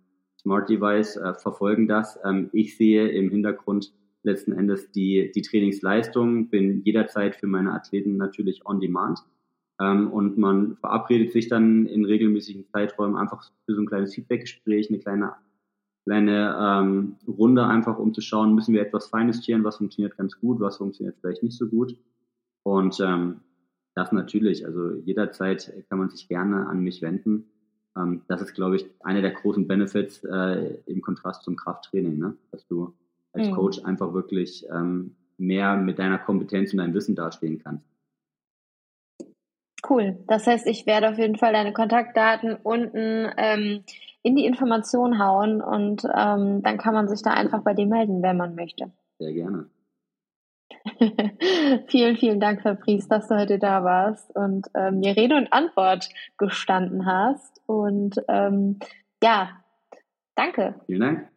[0.41, 2.19] Smart Device, äh, verfolgen das.
[2.25, 8.17] Ähm, ich sehe im Hintergrund letzten Endes die, die Trainingsleistung, bin jederzeit für meine Athleten
[8.17, 9.21] natürlich on demand.
[9.81, 14.89] Ähm, und man verabredet sich dann in regelmäßigen Zeiträumen einfach für so ein kleines Feedbackgespräch,
[14.89, 15.35] eine kleine,
[16.05, 20.61] kleine ähm, Runde einfach, um zu schauen, müssen wir etwas feinjustieren, was funktioniert ganz gut,
[20.61, 21.97] was funktioniert vielleicht nicht so gut.
[22.63, 23.41] Und ähm,
[23.95, 27.51] das natürlich, also jederzeit kann man sich gerne an mich wenden.
[27.97, 32.37] Ähm, das ist, glaube ich, einer der großen Benefits äh, im Kontrast zum Krafttraining, ne?
[32.51, 32.95] dass du
[33.33, 33.55] als mhm.
[33.55, 37.85] Coach einfach wirklich ähm, mehr mit deiner Kompetenz und deinem Wissen dastehen kannst.
[39.89, 40.19] Cool.
[40.27, 43.83] Das heißt, ich werde auf jeden Fall deine Kontaktdaten unten ähm,
[44.23, 48.23] in die Information hauen und ähm, dann kann man sich da einfach bei dir melden,
[48.23, 48.93] wenn man möchte.
[49.19, 49.67] Sehr gerne.
[51.89, 56.09] vielen, vielen Dank, Fabrice, dass du heute da warst und ähm, mir Rede und Antwort
[56.39, 57.61] gestanden hast.
[57.67, 58.79] Und ähm,
[59.23, 59.51] ja,
[60.35, 60.75] danke.
[60.87, 61.30] Vielen Dank.